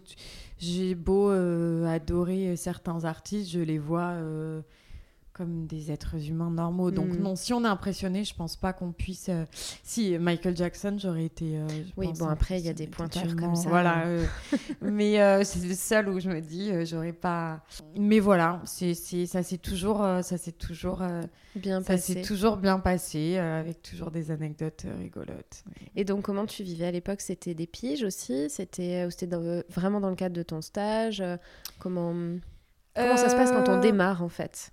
j'ai 0.58 0.96
beau 0.96 1.30
euh, 1.30 1.86
adorer 1.86 2.56
certains 2.56 3.04
artistes, 3.04 3.52
je 3.52 3.60
les 3.60 3.78
vois 3.78 4.10
euh, 4.10 4.60
comme 5.32 5.66
des 5.66 5.90
êtres 5.90 6.28
humains 6.28 6.50
normaux. 6.50 6.90
Donc 6.90 7.10
Mm. 7.16 7.22
non, 7.22 7.36
si 7.36 7.52
on 7.52 7.64
est 7.64 7.68
impressionné, 7.68 8.24
je 8.24 8.34
pense 8.34 8.56
pas 8.56 8.72
qu'on 8.72 8.92
puisse. 8.92 9.28
euh, 9.28 9.44
Si 9.82 10.16
Michael 10.18 10.56
Jackson, 10.56 10.96
j'aurais 10.98 11.24
été. 11.24 11.56
euh, 11.58 11.66
Oui, 11.96 12.08
pense, 12.08 12.18
bon, 12.18 12.26
après, 12.28 12.58
il 12.60 12.66
y 12.66 12.68
a 12.68 12.74
des 12.74 12.86
totalement. 12.86 13.46
comme 13.46 13.56
ça. 13.56 13.68
Voilà. 13.70 14.06
euh, 14.06 14.26
mais 14.82 15.20
euh, 15.20 15.42
c'est 15.44 15.66
le 15.66 15.74
seul 15.74 16.08
où 16.08 16.20
je 16.20 16.28
me 16.28 16.40
dis, 16.40 16.70
euh, 16.70 16.84
j'aurais 16.84 17.12
pas. 17.14 17.62
Mais 17.98 18.20
voilà, 18.20 18.60
c'est, 18.64 18.94
ça 18.94 19.42
s'est 19.42 19.58
toujours, 19.58 20.02
euh, 20.02 20.22
ça 20.22 20.36
s'est 20.36 20.52
toujours, 20.52 21.00
euh, 21.02 21.22
bien 21.56 21.80
ça 21.80 21.94
passé. 21.94 22.14
s'est 22.14 22.22
toujours 22.22 22.56
bien 22.58 22.78
passé, 22.78 23.36
euh, 23.38 23.60
avec 23.60 23.82
toujours 23.82 24.10
des 24.10 24.30
anecdotes 24.30 24.84
euh, 24.86 24.94
rigolotes. 24.98 25.64
Et 25.96 26.04
donc, 26.04 26.22
comment 26.22 26.46
tu 26.46 26.62
vivais 26.62 26.86
à 26.86 26.90
l'époque? 26.90 27.20
C'était 27.22 27.54
des 27.54 27.66
piges 27.66 28.04
aussi? 28.04 28.50
C'était 28.50 29.06
c'était 29.10 29.26
dans- 29.26 29.62
vraiment 29.70 30.00
dans 30.00 30.10
le 30.10 30.16
cadre 30.16 30.34
de 30.36 30.42
ton 30.42 30.60
stage? 30.60 31.20
Euh, 31.20 31.36
Comment 31.78 32.14
comment 32.94 33.16
ça 33.16 33.30
se 33.30 33.34
passe 33.36 33.50
quand 33.50 33.68
on 33.70 33.78
Euh, 33.78 33.80
démarre 33.80 34.22
en 34.22 34.28
fait? 34.28 34.70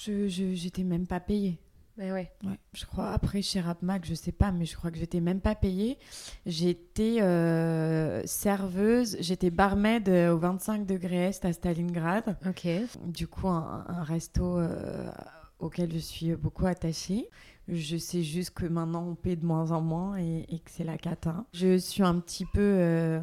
Je, 0.00 0.28
je- 0.28 0.54
j'étais 0.54 0.84
même 0.84 1.06
pas 1.06 1.20
payée. 1.20 1.58
Mais 1.96 2.12
ouais. 2.12 2.30
Ouais, 2.44 2.58
je 2.74 2.86
crois. 2.86 3.10
Après, 3.10 3.42
chez 3.42 3.60
Rapmac, 3.60 4.04
je 4.06 4.14
sais 4.14 4.30
pas, 4.30 4.52
mais 4.52 4.64
je 4.66 4.76
crois 4.76 4.92
que 4.92 4.98
j'étais 4.98 5.20
même 5.20 5.40
pas 5.40 5.56
payée. 5.56 5.98
J'étais 6.46 7.20
euh, 7.20 8.22
serveuse, 8.24 9.16
j'étais 9.18 9.50
barmaid 9.50 10.08
euh, 10.08 10.32
au 10.32 10.38
25 10.38 10.86
degrés 10.86 11.28
Est 11.30 11.44
à 11.44 11.52
Stalingrad. 11.52 12.36
Ok. 12.46 12.68
Du 13.04 13.26
coup, 13.26 13.48
un, 13.48 13.84
un 13.88 14.02
resto 14.04 14.58
euh, 14.58 15.10
auquel 15.58 15.92
je 15.92 15.98
suis 15.98 16.36
beaucoup 16.36 16.66
attachée. 16.66 17.28
Je 17.66 17.96
sais 17.96 18.22
juste 18.22 18.50
que 18.52 18.64
maintenant, 18.66 19.04
on 19.08 19.14
paie 19.16 19.34
de 19.36 19.44
moins 19.44 19.72
en 19.72 19.80
moins 19.82 20.16
et, 20.18 20.46
et 20.48 20.60
que 20.60 20.70
c'est 20.70 20.84
la 20.84 20.96
cata. 20.98 21.44
Je 21.52 21.76
suis 21.78 22.04
un 22.04 22.20
petit 22.20 22.44
peu 22.46 22.60
euh, 22.62 23.20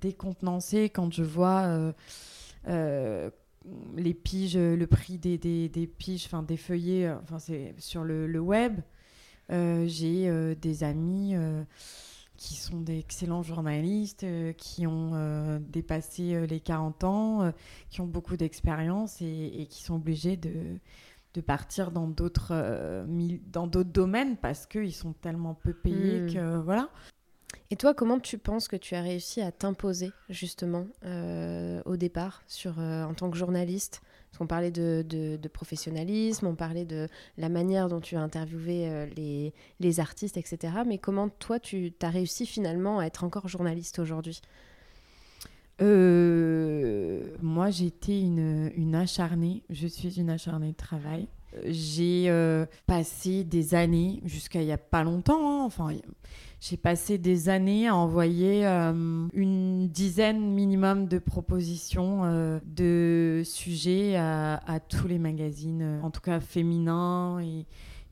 décontenancée 0.00 0.90
quand 0.90 1.12
je 1.12 1.22
vois 1.22 1.62
euh, 2.68 3.30
les 3.96 4.14
piges, 4.14 4.56
le 4.56 4.86
prix 4.86 5.18
des, 5.18 5.38
des, 5.38 5.68
des 5.68 5.86
piges, 5.86 6.26
enfin 6.26 6.42
des 6.42 6.56
feuillets, 6.56 7.06
euh, 7.06 7.16
enfin 7.22 7.38
c'est 7.38 7.74
sur 7.78 8.04
le, 8.04 8.26
le 8.26 8.40
web. 8.40 8.80
Euh, 9.52 9.86
J'ai 9.86 10.28
euh, 10.28 10.54
des 10.54 10.82
amis 10.84 11.34
euh, 11.36 11.62
qui 12.36 12.54
sont 12.56 12.80
d'excellents 12.80 13.42
journalistes, 13.42 14.24
euh, 14.24 14.52
qui 14.52 14.86
ont 14.86 15.12
euh, 15.14 15.58
dépassé 15.60 16.34
euh, 16.34 16.46
les 16.46 16.60
40 16.60 17.04
ans, 17.04 17.42
euh, 17.42 17.50
qui 17.90 18.00
ont 18.00 18.06
beaucoup 18.06 18.36
d'expérience 18.36 19.22
et, 19.22 19.52
et 19.60 19.66
qui 19.66 19.82
sont 19.82 19.94
obligés 19.96 20.36
de, 20.36 20.78
de 21.34 21.40
partir 21.40 21.90
dans 21.92 22.08
d'autres 22.08 22.48
euh, 22.52 23.06
dans 23.52 23.66
d'autres 23.66 23.90
domaines 23.92 24.36
parce 24.36 24.66
qu'ils 24.66 24.92
sont 24.94 25.12
tellement 25.14 25.54
peu 25.54 25.72
payés 25.72 26.20
Hmm. 26.22 26.32
que 26.32 26.56
voilà. 26.60 26.90
Et 27.70 27.76
toi, 27.76 27.94
comment 27.94 28.20
tu 28.20 28.38
penses 28.38 28.68
que 28.68 28.76
tu 28.76 28.94
as 28.94 29.02
réussi 29.02 29.40
à 29.40 29.50
t'imposer 29.50 30.12
justement 30.28 30.86
euh, 31.04 31.82
au 31.84 31.96
départ 31.96 32.44
euh, 32.66 33.04
en 33.04 33.12
tant 33.12 33.28
que 33.28 33.36
journaliste? 33.36 34.02
Parce 34.30 34.38
qu'on 34.38 34.46
parlait 34.46 34.70
de, 34.70 35.48
professionnalisme, 35.52 36.46
on 36.46 36.54
parlait 36.54 36.84
de 36.84 37.08
la 37.38 37.48
manière 37.48 37.88
dont 37.88 38.00
tu 38.00 38.14
as 38.14 38.20
interviewé 38.20 38.88
euh, 38.88 39.06
les, 39.80 40.00
artistes, 40.00 40.36
etc. 40.36 40.74
Mais 40.86 40.98
comment 40.98 41.28
toi, 41.28 41.58
tu 41.58 41.92
as 42.02 42.10
réussi 42.10 42.46
finalement 42.46 43.00
à 43.00 43.06
être 43.06 43.24
encore 43.24 43.48
journaliste 43.48 43.98
aujourd'hui? 43.98 44.40
Moi, 45.80 47.70
j'étais 47.70 48.20
une 48.20 48.94
acharnée. 48.94 49.64
Je 49.70 49.88
suis 49.88 50.20
une 50.20 50.30
acharnée 50.30 50.70
de 50.70 50.76
travail. 50.76 51.26
J'ai 51.64 52.26
euh, 52.28 52.66
passé 52.86 53.44
des 53.44 53.74
années, 53.74 54.20
jusqu'à 54.24 54.60
il 54.62 54.68
y 54.68 54.72
a 54.72 54.78
pas 54.78 55.04
longtemps, 55.04 55.62
hein, 55.62 55.64
enfin, 55.64 55.90
j'ai 56.60 56.76
passé 56.76 57.18
des 57.18 57.48
années 57.48 57.88
à 57.88 57.94
envoyer 57.94 58.66
euh, 58.66 59.26
une 59.32 59.88
dizaine 59.88 60.52
minimum 60.52 61.06
de 61.06 61.18
propositions 61.18 62.24
euh, 62.24 62.58
de 62.66 63.42
sujets 63.44 64.16
à, 64.16 64.56
à 64.66 64.80
tous 64.80 65.08
les 65.08 65.18
magazines, 65.18 66.00
en 66.02 66.10
tout 66.10 66.20
cas 66.20 66.40
féminins 66.40 67.40
et, 67.40 67.66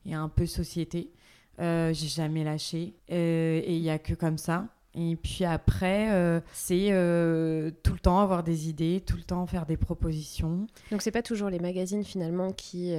et 0.05 0.13
un 0.13 0.29
peu 0.29 0.45
société. 0.45 1.11
j'ai 1.59 1.93
jamais 1.93 2.43
lâché. 2.43 2.95
et 3.09 3.75
il 3.75 3.81
n'y 3.81 3.89
a 3.89 3.99
que 3.99 4.13
comme 4.13 4.37
ça. 4.37 4.67
Et 4.95 5.15
puis 5.17 5.43
après, 5.43 6.11
euh, 6.11 6.39
c'est 6.53 6.87
euh, 6.91 7.69
tout 7.83 7.93
le 7.93 7.99
temps 7.99 8.19
avoir 8.19 8.43
des 8.43 8.69
idées, 8.69 9.03
tout 9.05 9.17
le 9.17 9.23
temps 9.23 9.45
faire 9.45 9.65
des 9.65 9.77
propositions. 9.77 10.67
Donc 10.91 11.01
c'est 11.01 11.11
pas 11.11 11.21
toujours 11.21 11.49
les 11.49 11.59
magazines 11.59 12.03
finalement 12.03 12.51
qui 12.51 12.95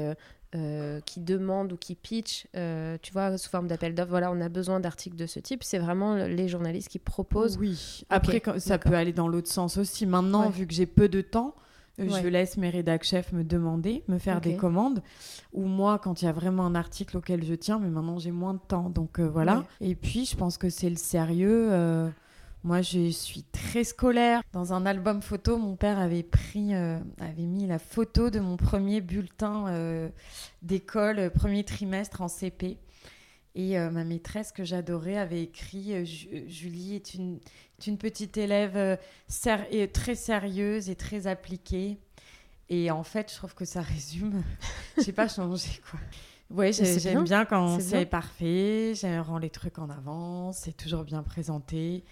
euh, 0.55 1.01
qui 1.05 1.21
demandent 1.21 1.73
ou 1.73 1.77
qui 1.77 1.95
pitchent, 1.95 2.47
tu 3.03 3.13
vois, 3.13 3.37
sous 3.37 3.51
forme 3.51 3.67
d'appel 3.67 3.95
d'offres. 3.95 4.11
Voilà, 4.11 4.31
on 4.31 4.41
a 4.41 4.49
besoin 4.49 4.81
d'articles 4.81 5.17
de 5.17 5.27
ce 5.27 5.41
type. 5.41 5.63
C'est 5.65 5.79
vraiment 5.79 6.15
les 6.15 6.49
journalistes 6.49 6.89
qui 6.89 6.99
proposent. 6.99 7.59
Oui. 7.59 8.05
Après, 8.09 8.43
ça 8.59 8.79
peut 8.79 8.95
aller 8.95 9.13
dans 9.13 9.29
l'autre 9.29 9.51
sens 9.51 9.77
aussi. 9.77 10.07
Maintenant, 10.07 10.49
vu 10.49 10.67
que 10.67 10.73
j'ai 10.73 10.87
peu 10.87 11.09
de 11.09 11.21
temps, 11.21 11.55
je 11.99 12.29
laisse 12.29 12.57
mes 12.57 12.71
rédac 12.71 13.05
chefs 13.05 13.33
me 13.33 13.45
demander, 13.45 14.05
me 14.09 14.19
faire 14.19 14.41
des 14.41 14.57
commandes. 14.57 15.03
Ou 15.53 15.65
moi, 15.65 15.99
quand 15.99 16.23
il 16.23 16.27
y 16.27 16.29
a 16.29 16.33
vraiment 16.33 16.67
un 16.67 16.75
article 16.75 17.17
auquel 17.17 17.45
je 17.45 17.55
tiens, 17.55 17.79
mais 17.79 17.89
maintenant 17.89 18.19
j'ai 18.19 18.31
moins 18.31 18.55
de 18.55 18.61
temps. 18.61 18.91
Donc 18.91 19.19
euh, 19.19 19.29
voilà. 19.29 19.65
Et 19.81 19.95
puis, 19.95 20.27
je 20.27 20.37
pense 20.37 20.59
que 20.59 20.69
c'est 20.69 20.91
le 20.91 20.97
sérieux. 20.97 21.69
Euh, 21.71 22.09
moi, 22.65 22.83
je 22.83 23.11
suis 23.11 23.45
très 23.45 23.85
scolaire. 23.85 24.43
Dans 24.53 24.73
un 24.73 24.87
album 24.87 25.23
photo, 25.23 25.57
mon 25.57 25.77
père 25.77 25.99
avait 25.99 26.23
pris, 26.23 26.75
euh, 26.75 26.99
avait 27.21 27.47
mis 27.47 27.67
la 27.67 27.79
photo 27.79 28.29
de 28.29 28.41
mon 28.41 28.57
premier 28.57 29.01
bulletin 29.01 30.11
d'école, 30.63 31.31
premier 31.31 31.65
trimestre 31.65 32.21
en 32.21 32.29
CP. 32.29 32.79
Et 33.59 33.79
ma 33.79 34.05
maîtresse 34.05 34.53
que 34.53 34.65
j'adorais 34.65 35.17
avait 35.17 35.43
écrit 35.43 36.05
Julie 36.05 36.95
est 36.95 37.15
une 37.15 37.99
petite 37.99 38.37
élève 38.37 38.77
euh, 38.77 38.97
et 39.71 39.89
très 39.89 40.15
sérieuse 40.15 40.89
et 40.89 40.95
très 40.95 41.27
appliquée. 41.27 41.99
Et 42.69 42.91
en 42.91 43.03
fait, 43.03 43.31
je 43.31 43.37
trouve 43.37 43.55
que 43.55 43.65
ça 43.65 43.81
résume. 43.83 44.43
J'ai 45.03 45.13
pas 45.13 45.29
changé, 45.29 45.81
quoi. 45.91 46.01
Ouais, 46.49 46.73
j'aime 46.73 47.25
bien. 47.25 47.45
quand 47.45 47.81
c'est 47.81 48.07
parfait, 48.07 48.93
j'aime 48.95 49.21
rend 49.21 49.39
les 49.39 49.51
trucs 49.51 49.81
en 49.81 49.91
avance, 49.91 50.59
c'est 50.59 50.77
toujours 50.77 51.03
bien 51.03 51.25
présenté. 51.25 52.05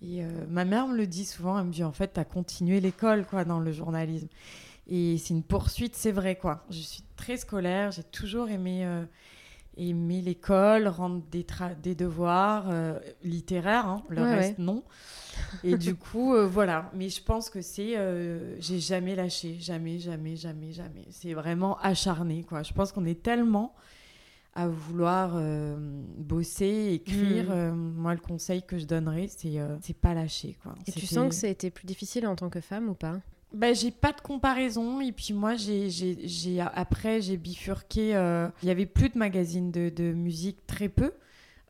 Et 0.00 0.22
euh, 0.22 0.28
ma 0.48 0.64
mère 0.64 0.86
me 0.86 0.96
le 0.96 1.06
dit 1.06 1.24
souvent, 1.24 1.58
elle 1.58 1.66
me 1.66 1.72
dit 1.72 1.82
en 1.82 1.92
fait, 1.92 2.12
tu 2.12 2.20
as 2.20 2.24
continué 2.24 2.80
l'école 2.80 3.26
quoi 3.26 3.44
dans 3.44 3.58
le 3.58 3.72
journalisme. 3.72 4.28
Et 4.86 5.18
c'est 5.18 5.34
une 5.34 5.42
poursuite, 5.42 5.96
c'est 5.96 6.12
vrai 6.12 6.36
quoi. 6.36 6.64
Je 6.70 6.78
suis 6.78 7.02
très 7.16 7.38
scolaire, 7.38 7.90
j'ai 7.90 8.04
toujours 8.04 8.48
aimé 8.50 8.84
euh, 8.84 9.04
aimer 9.76 10.22
l'école, 10.22 10.88
rendre 10.88 11.22
des, 11.30 11.46
des 11.82 11.94
devoirs 11.94 12.66
euh, 12.68 12.98
littéraires, 13.22 13.86
hein, 13.86 14.02
le 14.08 14.22
reste 14.22 14.58
non. 14.58 14.82
Et 15.64 15.76
du 15.76 15.94
coup, 15.96 16.34
euh, 16.34 16.46
voilà. 16.46 16.90
Mais 16.94 17.08
je 17.08 17.22
pense 17.22 17.50
que 17.50 17.60
c'est. 17.60 17.96
Euh, 17.96 18.56
j'ai 18.60 18.80
jamais 18.80 19.14
lâché, 19.14 19.56
jamais, 19.60 19.98
jamais, 19.98 20.36
jamais, 20.36 20.72
jamais. 20.72 21.06
C'est 21.10 21.34
vraiment 21.34 21.78
acharné, 21.78 22.42
quoi. 22.42 22.62
Je 22.62 22.72
pense 22.72 22.92
qu'on 22.92 23.04
est 23.04 23.22
tellement 23.22 23.74
à 24.54 24.68
vouloir 24.68 25.38
bosser, 26.16 26.92
écrire. 26.94 27.50
Mm. 27.50 27.92
moi, 27.96 28.14
le 28.14 28.20
conseil 28.20 28.62
que 28.62 28.78
je 28.78 28.86
donnerais, 28.86 29.28
c'est 29.28 29.58
c'est 29.82 29.96
pas 29.96 30.14
lâcher, 30.14 30.56
quoi. 30.62 30.74
Et 30.86 30.92
tu 30.92 31.06
sens 31.06 31.28
que 31.28 31.34
ça 31.34 31.46
a 31.46 31.50
été 31.50 31.70
plus 31.70 31.84
difficile 31.84 32.26
en 32.26 32.36
tant 32.36 32.48
que 32.48 32.62
femme 32.62 32.88
ou 32.88 32.94
pas? 32.94 33.20
Bah, 33.56 33.72
j'ai 33.72 33.90
pas 33.90 34.12
de 34.12 34.20
comparaison. 34.20 35.00
Et 35.00 35.12
puis 35.12 35.32
moi 35.32 35.56
j'ai, 35.56 35.90
j'ai, 35.90 36.60
après 36.60 37.20
j'ai 37.20 37.36
bifurqué 37.36 38.14
euh, 38.14 38.48
il 38.62 38.68
y 38.68 38.70
avait 38.70 38.86
plus 38.86 39.08
de 39.08 39.18
magazines 39.18 39.70
de, 39.70 39.88
de 39.88 40.12
musique 40.12 40.66
très 40.66 40.88
peu. 40.88 41.12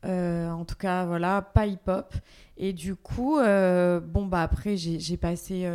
Euh, 0.05 0.49
en 0.51 0.63
tout 0.63 0.75
cas 0.75 1.07
voilà 1.07 1.41
pas 1.41 1.65
hip 1.65 1.79
hop 1.87 2.13
et 2.55 2.71
du 2.71 2.95
coup 2.95 3.39
euh, 3.39 3.99
bon 3.99 4.27
bah 4.27 4.43
après 4.43 4.77
j'ai, 4.77 5.17
passé 5.17 5.67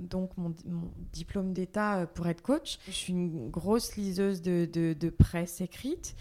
donc 0.00 0.36
mon, 0.36 0.52
mon, 0.66 0.90
diplôme 1.12 1.52
d'état 1.52 2.06
pour 2.14 2.26
être 2.26 2.42
coach. 2.42 2.78
Je 2.86 2.92
suis 2.92 3.12
une 3.12 3.50
grosse 3.50 3.96
liseuse 3.96 4.42
de, 4.42 4.68
de, 4.72 4.94
de 4.94 5.10
presse 5.10 5.60
écrite. 5.60 6.16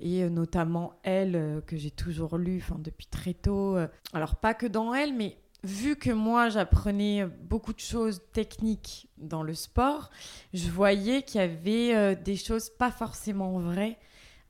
Et 0.00 0.28
notamment 0.30 0.94
elle 1.02 1.62
que 1.66 1.76
j'ai 1.76 1.90
toujours 1.90 2.38
lu 2.38 2.64
depuis 2.78 3.06
très 3.06 3.34
tôt. 3.34 3.76
Alors 4.14 4.36
pas 4.36 4.54
que 4.54 4.66
dans 4.66 4.94
elle 4.94 5.14
mais 5.14 5.36
vu 5.64 5.96
que 5.96 6.10
moi 6.10 6.48
j'apprenais 6.48 7.26
beaucoup 7.26 7.72
de 7.72 7.80
choses 7.80 8.20
techniques 8.32 9.08
dans 9.18 9.42
le 9.42 9.54
sport, 9.54 10.10
je 10.52 10.68
voyais 10.68 11.22
qu'il 11.22 11.40
y 11.40 11.44
avait 11.44 11.94
euh, 11.94 12.14
des 12.14 12.36
choses 12.36 12.70
pas 12.70 12.90
forcément 12.90 13.58
vraies 13.58 13.98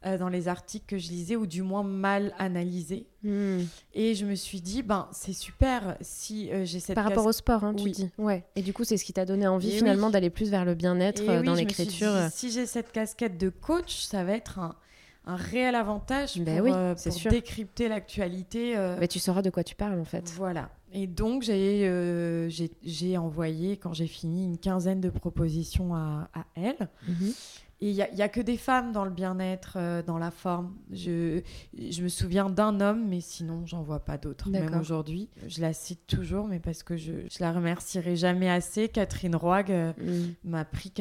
euh, 0.05 0.19
dans 0.19 0.29
les 0.29 0.49
articles 0.49 0.87
que 0.87 0.99
je 0.99 1.09
lisais 1.09 1.37
ou 1.37 1.47
du 1.47 1.63
moins 1.63 1.83
mal 1.83 2.35
analysées. 2.39 3.07
Hmm. 3.23 3.61
Et 3.95 4.15
je 4.15 4.25
me 4.25 4.35
suis 4.35 4.61
dit, 4.61 4.83
ben 4.83 5.09
c'est 5.13 5.35
super 5.35 5.97
si 6.01 6.51
euh, 6.51 6.65
j'ai 6.65 6.81
cette 6.81 6.95
par 6.95 7.05
rapport 7.05 7.27
au 7.27 7.33
sport, 7.33 7.63
hein, 7.65 7.75
tu 7.75 7.91
dis. 7.91 8.11
Ouais. 8.19 8.45
Et 8.57 8.63
du 8.63 8.73
coup, 8.73 8.85
c'est 8.85 8.97
ce 8.97 9.05
qui 9.05 9.13
t'a 9.13 9.27
donné 9.27 9.47
envie 9.47 9.71
finalement 9.71 10.11
d'aller 10.11 10.31
plus 10.31 10.51
vers 10.51 10.65
le 10.65 10.75
bien-être 10.75 11.43
dans 11.43 11.55
l'écriture. 11.55 12.13
Si 12.33 12.51
j'ai 12.51 12.67
cette 12.67 12.91
casquette 12.91 13.39
de 13.39 13.51
coach, 13.51 14.03
ça 14.03 14.25
va 14.25 14.33
être 14.33 14.59
un 14.59 14.77
un 15.25 15.37
réel 15.37 15.77
avantage 15.77 16.37
ben 16.41 16.59
pour, 16.59 16.67
oui, 16.67 17.31
décrypter 17.31 17.87
l'actualité. 17.87 18.75
Mais 18.99 19.07
tu 19.07 19.21
sauras 19.21 19.41
de 19.41 19.51
quoi 19.51 19.63
tu 19.63 19.77
parles 19.77 20.01
en 20.01 20.05
fait. 20.05 20.33
Voilà. 20.37 20.69
Et 20.95 21.07
donc, 21.07 21.49
euh, 21.49 22.51
j'ai 22.83 23.17
envoyé, 23.17 23.77
quand 23.79 23.95
j'ai 23.95 24.07
fini, 24.07 24.45
une 24.45 24.59
quinzaine 24.59 25.01
de 25.01 25.09
propositions 25.11 25.95
à, 25.95 26.29
à 26.35 26.45
elle. 26.55 26.89
Mhm. 27.09 27.33
Et 27.81 27.91
il 27.91 27.95
n'y 27.95 28.23
a, 28.23 28.29
que 28.29 28.41
des 28.41 28.57
femmes 28.57 28.93
dans 28.93 29.05
le 29.05 29.11
bien-être, 29.11 29.75
euh, 29.77 30.03
dans 30.03 30.19
la 30.19 30.31
forme. 30.31 30.77
Je, 30.93 31.41
je 31.77 32.03
me 32.03 32.09
souviens 32.09 32.49
d'un 32.49 32.81
homme, 32.81 33.09
mais 33.09 33.21
sinon, 33.21 33.67
j'en 33.67 33.83
vois 33.83 33.99
pas 33.99 34.19
d'autres. 34.19 34.51
Même 34.51 34.79
aujourd'hui. 34.79 35.29
Je 35.49 35.61
la 35.61 35.73
cite 35.73 36.07
toujours, 36.07 36.47
mais 36.47 36.61
parce 36.61 36.85
que 36.85 36.97
je, 36.97 37.13
je 37.29 37.39
la 37.41 37.53
remercierai 37.53 38.15
jamais 38.15 38.49
assez. 38.49 38.89
Catherine 38.89 39.35
Roig 39.35 39.71
euh, 39.71 39.93
mhm. 39.99 40.35
m'a 40.45 40.65
pris 40.65 40.93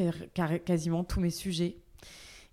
quasiment 0.64 1.04
tous 1.04 1.20
mes 1.20 1.30
sujets. 1.30 1.76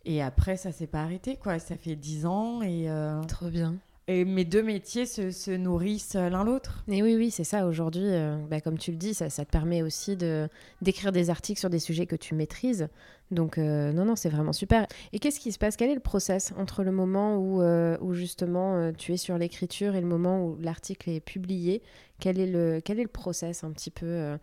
Et 0.06 0.22
après, 0.22 0.58
ça 0.58 0.72
s'est 0.72 0.88
pas 0.88 1.02
arrêté, 1.02 1.38
quoi. 1.38 1.58
Ça 1.58 1.76
fait 1.76 1.96
dix 1.96 2.26
ans 2.26 2.62
et... 2.62 2.88
Trop 3.28 3.50
bien. 3.50 3.76
Et 4.12 4.26
mes 4.26 4.44
deux 4.44 4.64
métiers 4.64 5.06
se, 5.06 5.30
se 5.30 5.52
nourrissent 5.52 6.16
l'un 6.16 6.44
l'autre. 6.44 6.84
Et 6.88 7.04
oui, 7.04 7.16
oui, 7.16 7.30
c'est 7.30 7.44
ça. 7.44 7.68
Aujourd'hui, 7.68 8.08
euh, 8.08 8.38
bah, 8.50 8.60
comme 8.60 8.80
tu 8.80 8.90
le 8.90 8.98
dis, 8.98 9.14
ça, 9.14 9.30
te 9.30 9.52
permet 9.52 9.84
aussi 9.84 10.18
de, 10.18 10.50
d'écrire 10.82 11.12
des 11.12 11.30
articles 11.30 11.60
sur 11.60 11.70
des 11.70 11.78
sujets 11.78 12.08
que 12.08 12.16
tu 12.16 12.34
maîtrises. 12.34 12.88
Donc, 13.30 13.60
euh, 13.60 13.94
non, 13.94 14.06
non, 14.06 14.16
c'est 14.16 14.30
vraiment 14.30 14.52
super. 14.52 14.88
Et 15.14 15.20
qu'est-ce 15.20 15.40
qui 15.40 15.52
se 15.52 15.60
passe? 15.60 15.76
Quel 15.76 15.92
est 15.92 15.94
le 15.94 16.00
process 16.00 16.56
entre 16.58 16.82
le 16.84 16.92
moment 16.92 17.38
où, 17.38 17.62
euh, 17.62 17.98
justement 18.14 18.92
tu 18.94 19.14
es 19.14 19.18
sur 19.18 19.38
l'écriture 19.38 19.94
et 19.94 20.02
le 20.02 20.08
moment 20.08 20.44
où 20.44 20.58
l'article 20.60 21.12
est 21.12 21.20
publié? 21.20 21.84
Quel 22.20 22.40
est, 22.40 22.48
le, 22.48 22.82
quel 22.84 23.00
est 23.00 23.04
le 23.04 23.10
process 23.10 23.64
un 23.64 23.70
petit 23.70 23.92
peu 23.92 24.40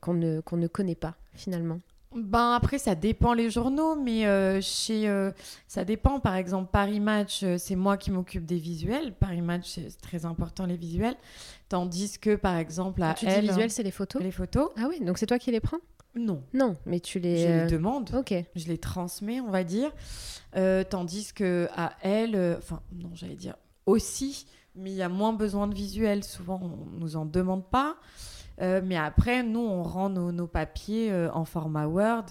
qu'on 0.00 0.14
ne 0.14 0.66
connaît 0.68 0.94
pas 0.94 1.16
finalement? 1.34 1.80
Ben 2.14 2.54
après, 2.54 2.78
ça 2.78 2.96
dépend 2.96 3.34
les 3.34 3.50
journaux, 3.50 3.94
mais 3.94 4.26
euh, 4.26 4.60
chez, 4.60 5.08
euh, 5.08 5.30
ça 5.68 5.84
dépend. 5.84 6.18
Par 6.18 6.34
exemple, 6.34 6.68
Paris 6.72 6.98
Match, 6.98 7.44
euh, 7.44 7.56
c'est 7.56 7.76
moi 7.76 7.96
qui 7.96 8.10
m'occupe 8.10 8.44
des 8.44 8.58
visuels. 8.58 9.14
Paris 9.14 9.42
Match, 9.42 9.70
c'est 9.74 9.96
très 10.00 10.24
important 10.24 10.66
les 10.66 10.76
visuels. 10.76 11.14
Tandis 11.68 12.18
que, 12.18 12.34
par 12.34 12.56
exemple, 12.56 13.00
à 13.04 13.14
tu 13.14 13.26
elle, 13.26 13.42
dis 13.42 13.48
visuels, 13.48 13.70
c'est 13.70 13.84
les 13.84 13.92
photos. 13.92 14.20
Les 14.22 14.32
photos. 14.32 14.70
Ah 14.76 14.86
oui, 14.88 14.98
donc 15.04 15.18
c'est 15.18 15.26
toi 15.26 15.38
qui 15.38 15.52
les 15.52 15.60
prends? 15.60 15.78
Non. 16.16 16.42
Non, 16.52 16.76
mais 16.84 16.98
tu 16.98 17.20
les. 17.20 17.38
Je 17.38 17.64
les 17.64 17.70
demande. 17.70 18.10
Ok. 18.12 18.34
Je 18.56 18.66
les 18.66 18.78
transmets, 18.78 19.40
on 19.40 19.50
va 19.50 19.62
dire. 19.62 19.92
tandis 20.90 21.32
que 21.32 21.68
à 21.76 21.92
elle, 22.02 22.56
enfin 22.58 22.82
non, 22.92 23.10
j'allais 23.14 23.36
dire 23.36 23.54
aussi, 23.86 24.46
mais 24.74 24.90
il 24.90 24.96
y 24.96 25.02
a 25.02 25.08
moins 25.08 25.32
besoin 25.32 25.68
de 25.68 25.74
visuels. 25.74 26.24
Souvent, 26.24 26.60
on 26.60 26.98
nous 26.98 27.14
en 27.14 27.24
demande 27.24 27.64
pas. 27.70 27.94
Euh, 28.60 28.80
mais 28.84 28.96
après, 28.96 29.42
nous, 29.42 29.60
on 29.60 29.82
rend 29.82 30.10
nos, 30.10 30.46
papiers 30.46 31.10
euh, 31.12 31.30
en 31.32 31.44
format 31.44 31.86
Word. 31.86 32.26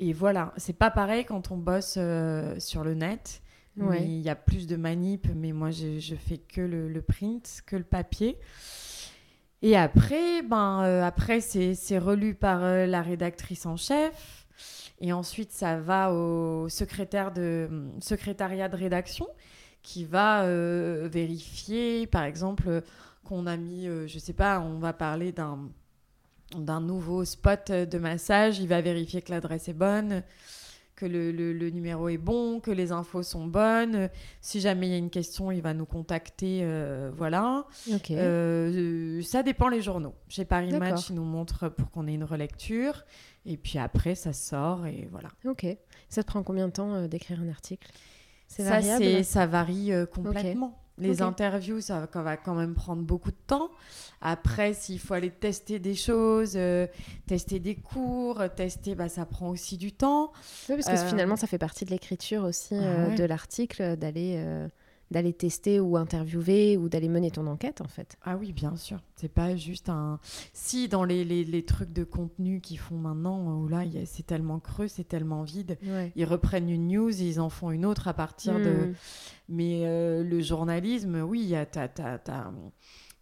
Et 0.00 0.12
voilà, 0.12 0.52
c'est 0.56 0.76
pas 0.76 0.90
pareil 0.90 1.24
quand 1.24 1.50
on 1.50 1.56
bosse 1.56 1.94
euh, 1.98 2.58
sur 2.58 2.84
le 2.84 2.94
net. 2.94 3.42
Il 3.76 4.20
y 4.20 4.28
a 4.28 4.34
plus 4.34 4.66
de 4.66 4.76
manip, 4.76 5.28
mais 5.34 5.52
moi, 5.52 5.70
je, 5.70 5.98
je 5.98 6.14
fais 6.14 6.36
que 6.36 6.60
le, 6.60 7.00
print, 7.00 7.62
que 7.66 7.76
le 7.76 7.84
papier. 7.84 8.38
Et 9.62 9.78
après, 9.78 10.42
ben, 10.42 10.82
après 11.02 11.40
c'est 11.40 11.98
relu 11.98 12.34
par 12.34 12.60
la 12.60 13.00
rédactrice 13.00 13.64
en 13.64 13.78
chef. 13.78 14.46
Et 15.00 15.14
ensuite, 15.14 15.52
ça 15.52 15.78
va 15.78 16.12
au 16.12 16.68
secrétaire 16.68 17.32
de, 17.32 17.88
secrétariat 18.00 18.68
de 18.68 18.76
rédaction 18.76 19.26
qui 19.82 20.04
va 20.04 20.46
vérifier, 21.06 22.06
par 22.06 22.24
exemple 22.24 22.82
qu'on 23.24 23.46
a 23.46 23.56
mis, 23.56 23.86
euh, 23.88 24.06
je 24.06 24.18
sais 24.18 24.32
pas, 24.32 24.60
on 24.60 24.78
va 24.78 24.92
parler 24.92 25.32
d'un 25.32 25.58
d'un 26.58 26.82
nouveau 26.82 27.24
spot 27.24 27.72
de 27.72 27.98
massage, 27.98 28.58
il 28.58 28.68
va 28.68 28.82
vérifier 28.82 29.22
que 29.22 29.30
l'adresse 29.30 29.68
est 29.68 29.72
bonne, 29.72 30.22
que 30.96 31.06
le, 31.06 31.32
le- 31.32 31.54
le 31.54 31.70
numéro 31.70 32.10
est 32.10 32.18
bon, 32.18 32.60
que 32.60 32.70
les 32.70 32.92
infos 32.92 33.22
sont 33.22 33.46
bonnes. 33.46 34.10
Si 34.42 34.60
jamais 34.60 34.88
il 34.88 34.90
y 34.90 34.94
a 34.94 34.98
une 34.98 35.08
question, 35.08 35.50
il 35.50 35.62
va 35.62 35.72
nous 35.72 35.86
contacter. 35.86 36.60
euh, 36.62 37.10
voilà. 37.16 37.64
Euh, 38.10 39.16
euh, 39.18 39.22
ça 39.22 39.42
dépend 39.42 39.68
les 39.68 39.80
journaux. 39.80 40.14
Chez 40.28 40.44
Paris. 40.44 40.70
Match, 40.78 41.08
ils 41.08 41.14
nous 41.14 41.24
montrent 41.24 41.70
pour 41.70 41.90
qu'on 41.90 42.06
ait 42.06 42.12
une 42.14 42.24
relecture. 42.24 43.02
Et 43.46 43.56
puis 43.56 43.78
après, 43.78 44.14
ça 44.14 44.34
sort 44.34 44.84
et 44.86 45.08
voilà. 45.10 45.30
Ok. 45.46 45.64
Ça 46.10 46.22
te 46.22 46.26
prend 46.28 46.42
combien 46.42 46.68
de 46.68 46.72
temps 46.74 47.06
d'écrire 47.08 47.40
un 47.40 47.48
article? 47.48 47.90
C'est 48.46 48.62
Ça, 48.64 48.78
variable? 48.80 49.24
ça 49.24 49.46
varie 49.46 49.90
complètement. 50.14 50.81
Les 50.98 51.22
interviews, 51.22 51.80
ça 51.80 52.06
va, 52.12 52.36
quand 52.36 52.54
même 52.54 52.74
prendre 52.74 53.02
beaucoup 53.02 53.30
de 53.30 53.36
temps. 53.46 53.70
Après, 54.20 54.74
s'il 54.74 55.00
faut 55.00 55.14
aller 55.14 55.30
tester 55.30 55.78
des 55.78 55.94
choses, 55.94 56.52
euh, 56.54 56.86
tester 57.26 57.58
des 57.58 57.74
cours, 57.74 58.40
euh, 58.40 58.48
tester, 58.48 58.94
bah, 58.94 59.08
ça 59.08 59.24
prend 59.24 59.48
aussi 59.48 59.78
du 59.78 59.92
temps. 59.92 60.32
Oui, 60.68 60.76
parce 60.76 60.86
que 60.86 61.04
Euh, 61.04 61.08
finalement, 61.08 61.36
ça 61.36 61.46
fait 61.46 61.58
partie 61.58 61.84
de 61.84 61.90
l'écriture 61.90 62.44
aussi 62.44 62.74
Ah 62.76 63.08
ouais. 63.08 63.14
de 63.16 63.24
l'article, 63.24 63.96
d'aller 63.96 64.36
d'aller 65.12 65.32
tester 65.32 65.78
ou 65.78 65.96
interviewer 65.96 66.76
ou 66.76 66.88
d'aller 66.88 67.08
mener 67.08 67.30
ton 67.30 67.46
enquête, 67.46 67.80
en 67.80 67.86
fait. 67.88 68.16
Ah 68.24 68.36
oui, 68.36 68.52
bien 68.52 68.74
sûr. 68.76 68.98
C'est 69.16 69.32
pas 69.32 69.54
juste 69.54 69.88
un. 69.88 70.18
Si 70.52 70.88
dans 70.88 71.04
les, 71.04 71.24
les- 71.24 71.44
les 71.44 71.64
trucs 71.64 71.92
de 71.92 72.02
contenu 72.04 72.60
qu'ils 72.60 72.78
font 72.78 72.96
maintenant, 72.96 73.60
où 73.60 73.68
là, 73.68 73.84
il 73.84 73.96
a- 73.98 74.06
c'est 74.06 74.26
tellement 74.26 74.58
creux, 74.58 74.88
c'est 74.88 75.04
tellement 75.08 75.42
vide. 75.44 75.78
Ouais. 75.86 76.10
Ils 76.16 76.24
reprennent 76.24 76.68
une 76.70 76.88
news, 76.88 77.10
ils 77.10 77.38
en 77.40 77.48
font 77.50 77.70
une 77.70 77.86
autre 77.86 78.08
à 78.08 78.14
partir 78.14 78.58
de. 78.58 78.70
Hmm. 78.88 78.94
Mais 79.48 79.82
euh, 79.84 80.24
le 80.24 80.40
journalisme, 80.40 81.20
oui, 81.20 81.42
il 81.44 81.66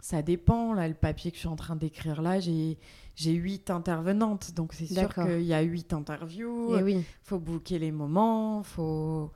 ça 0.02 0.23
dépend. 0.23 0.73
Là, 0.73 0.88
le 0.88 0.94
papier 0.94 1.30
que 1.30 1.37
je 1.37 1.40
suis 1.40 1.49
en 1.49 1.56
train 1.56 1.76
d'écrire 1.76 2.23
là, 2.23 2.40
j'ai 2.40 2.78
j'ai 3.16 3.32
huit 3.32 3.68
intervenantes, 3.68 4.54
donc 4.54 4.73
c'est 4.73 4.87
sûr 4.87 5.12
qu'il 5.12 5.42
y 5.42 5.52
a 5.52 5.61
huit 5.61 5.92
interviews. 5.92 6.75
Et 6.76 6.82
oui, 6.82 7.04
faut 7.23 7.38
booker 7.38 7.78
les 7.78 7.92
moments, 7.92 8.62
faut 8.62 9.30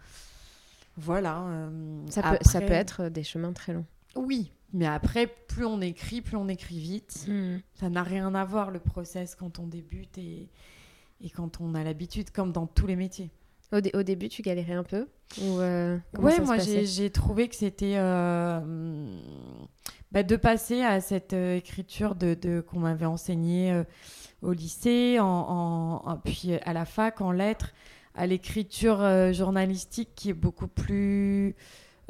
voilà. 0.97 1.43
euh, 1.43 2.01
ça 2.09 2.23
peut, 2.23 2.29
après- 2.29 2.45
ça 2.45 2.61
peut 2.61 2.73
être 2.73 3.09
des 3.09 3.23
chemins 3.23 3.53
très 3.53 3.73
longs. 3.73 3.87
Oui, 4.17 4.53
mais 4.73 4.87
après, 4.87 5.27
plus 5.27 5.65
on 5.65 5.81
écrit, 5.81 6.21
plus 6.21 6.37
on 6.37 6.49
écrit 6.49 6.79
vite. 6.79 7.27
Hmm. 7.29 7.57
Ça 7.75 7.89
n'a 7.91 8.03
rien 8.03 8.35
à 8.35 8.45
voir 8.45 8.71
le 8.71 8.79
process 8.81 9.35
quand 9.35 9.59
on 9.59 9.67
débute 9.67 10.19
et 10.19 10.49
et 11.21 11.31
quand 11.31 11.61
on 11.61 11.75
a 11.75 11.83
l'habitude, 11.85 12.31
comme 12.31 12.53
dans 12.53 12.67
tous 12.67 12.87
les 12.87 12.97
métiers. 12.97 13.31
Au, 13.73 13.81
dé- 13.81 13.93
au 13.95 14.03
début, 14.03 14.29
tu 14.29 14.43
galérais 14.43 14.75
un 14.75 14.83
peu 14.85 15.09
ou 15.41 15.59
euh, 15.59 15.97
Ouais, 16.19 16.39
moi 16.41 16.59
j'ai 16.59 17.11
trouvé 17.11 17.49
que 17.49 17.55
c'était 17.55 17.95
euh, 17.97 18.61
bah, 20.13 20.23
de 20.23 20.37
passer 20.37 20.83
à 20.83 21.01
cette 21.01 21.33
euh, 21.33 21.57
écriture 21.57 22.15
de, 22.15 22.35
de- 22.35 22.61
qu'on 22.61 22.81
m'avait 22.81 23.07
enseignée 23.07 23.83
au 24.43 24.53
lycée, 24.53 25.19
en, 25.19 25.25
en- 25.27 26.03
en- 26.11 26.17
puis 26.19 26.55
à 26.55 26.73
la 26.73 26.85
fac 26.85 27.21
en 27.21 27.33
lettres, 27.33 27.73
à 28.15 28.27
l'écriture 28.27 29.03
euh, 29.03 29.33
journalistique 29.33 30.11
qui 30.15 30.31
est 30.31 30.35
beaucoup 30.35 30.69
plus 30.69 31.55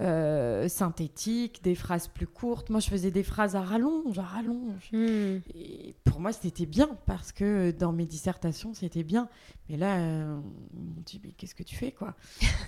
euh, 0.01 0.69
synthétique, 0.69 1.63
des 1.63 1.75
phrases 1.75 2.09
plus 2.09 2.27
courtes. 2.27 2.69
Moi 2.71 2.81
je 2.81 2.89
faisais 2.89 3.11
des 3.11 3.23
phrases 3.23 3.57
à 3.57 3.63
rallonge, 3.63 4.19
à 4.19 4.23
rallonge. 4.23 4.91
Hmm. 4.93 5.39
Et 5.55 5.95
pour 6.05 6.21
moi, 6.21 6.33
c'était 6.33 6.67
bien 6.67 6.91
parce 7.07 7.33
que 7.33 7.71
dans 7.71 7.93
mes 7.93 8.07
dissertations, 8.07 8.75
c'était 8.75 9.05
bien. 9.05 9.29
Mais 9.69 9.77
là, 9.77 9.97
euh, 9.97 10.37
m'ont 10.37 11.03
dit, 11.05 11.21
mais 11.25 11.33
qu'est-ce 11.33 11.55
que 11.55 11.63
tu 11.63 11.77
fais, 11.77 11.93
quoi? 11.93 12.15